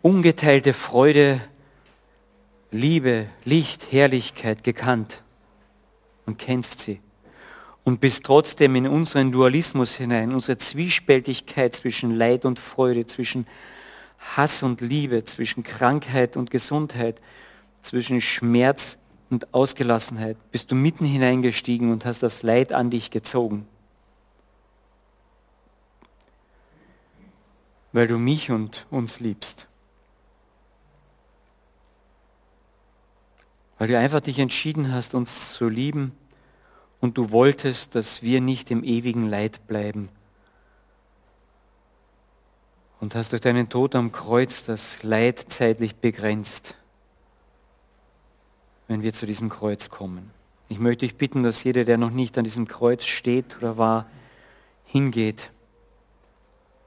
ungeteilte 0.00 0.72
Freude, 0.72 1.40
Liebe, 2.70 3.26
Licht, 3.44 3.92
Herrlichkeit 3.92 4.64
gekannt 4.64 5.22
und 6.26 6.38
kennst 6.38 6.80
sie 6.80 7.00
und 7.84 8.00
bist 8.00 8.24
trotzdem 8.24 8.76
in 8.76 8.88
unseren 8.88 9.30
Dualismus 9.30 9.94
hinein, 9.94 10.32
unsere 10.32 10.58
Zwiespältigkeit 10.58 11.74
zwischen 11.74 12.16
Leid 12.16 12.44
und 12.44 12.58
Freude, 12.58 13.06
zwischen 13.06 13.46
Hass 14.18 14.62
und 14.62 14.80
Liebe, 14.80 15.24
zwischen 15.24 15.62
Krankheit 15.62 16.36
und 16.36 16.50
Gesundheit, 16.50 17.20
zwischen 17.82 18.20
Schmerz 18.20 18.96
und 19.30 19.52
Ausgelassenheit 19.52 20.36
bist 20.50 20.70
du 20.70 20.74
mitten 20.74 21.04
hineingestiegen 21.04 21.92
und 21.92 22.04
hast 22.06 22.22
das 22.22 22.42
Leid 22.42 22.72
an 22.72 22.90
dich 22.90 23.10
gezogen. 23.10 23.66
weil 27.94 28.08
du 28.08 28.18
mich 28.18 28.50
und 28.50 28.86
uns 28.90 29.20
liebst. 29.20 29.68
Weil 33.78 33.86
du 33.86 33.96
einfach 33.96 34.20
dich 34.20 34.40
entschieden 34.40 34.92
hast, 34.92 35.14
uns 35.14 35.52
zu 35.52 35.68
lieben 35.68 36.10
und 37.04 37.18
du 37.18 37.30
wolltest, 37.30 37.94
dass 37.94 38.22
wir 38.22 38.40
nicht 38.40 38.70
im 38.70 38.82
ewigen 38.82 39.28
Leid 39.28 39.66
bleiben. 39.66 40.08
Und 42.98 43.14
hast 43.14 43.32
durch 43.32 43.42
deinen 43.42 43.68
Tod 43.68 43.94
am 43.94 44.10
Kreuz 44.10 44.64
das 44.64 45.02
Leid 45.02 45.44
zeitlich 45.48 45.96
begrenzt, 45.96 46.74
wenn 48.88 49.02
wir 49.02 49.12
zu 49.12 49.26
diesem 49.26 49.50
Kreuz 49.50 49.90
kommen. 49.90 50.30
Ich 50.70 50.78
möchte 50.78 51.04
dich 51.04 51.16
bitten, 51.16 51.42
dass 51.42 51.62
jeder, 51.62 51.84
der 51.84 51.98
noch 51.98 52.10
nicht 52.10 52.38
an 52.38 52.44
diesem 52.44 52.66
Kreuz 52.66 53.04
steht 53.04 53.58
oder 53.58 53.76
war, 53.76 54.06
hingeht, 54.86 55.50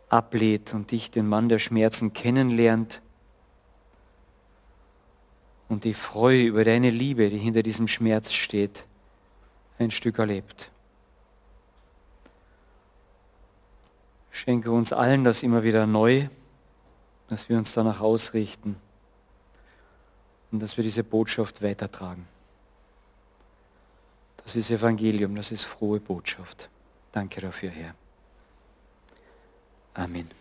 ablehnt 0.09 0.73
und 0.73 0.89
dich, 0.89 1.11
den 1.11 1.27
Mann 1.27 1.47
der 1.47 1.59
Schmerzen, 1.59 2.13
kennenlernt 2.13 3.03
und 5.69 5.83
die 5.83 5.93
Freude 5.93 6.41
über 6.41 6.63
deine 6.63 6.89
Liebe, 6.89 7.29
die 7.29 7.37
hinter 7.37 7.61
diesem 7.61 7.87
Schmerz 7.87 8.33
steht, 8.33 8.86
ein 9.79 9.91
Stück 9.91 10.19
erlebt. 10.19 10.69
Schenke 14.31 14.71
uns 14.71 14.93
allen 14.93 15.23
das 15.23 15.43
immer 15.43 15.63
wieder 15.63 15.87
neu, 15.87 16.27
dass 17.27 17.49
wir 17.49 17.57
uns 17.57 17.73
danach 17.73 18.01
ausrichten 18.01 18.77
und 20.51 20.61
dass 20.61 20.77
wir 20.77 20.83
diese 20.83 21.03
Botschaft 21.03 21.61
weitertragen. 21.61 22.27
Das 24.43 24.55
ist 24.55 24.71
Evangelium, 24.71 25.35
das 25.35 25.51
ist 25.51 25.63
frohe 25.63 25.99
Botschaft. 25.99 26.69
Danke 27.11 27.41
dafür, 27.41 27.69
Herr. 27.69 27.95
Amen. 29.93 30.36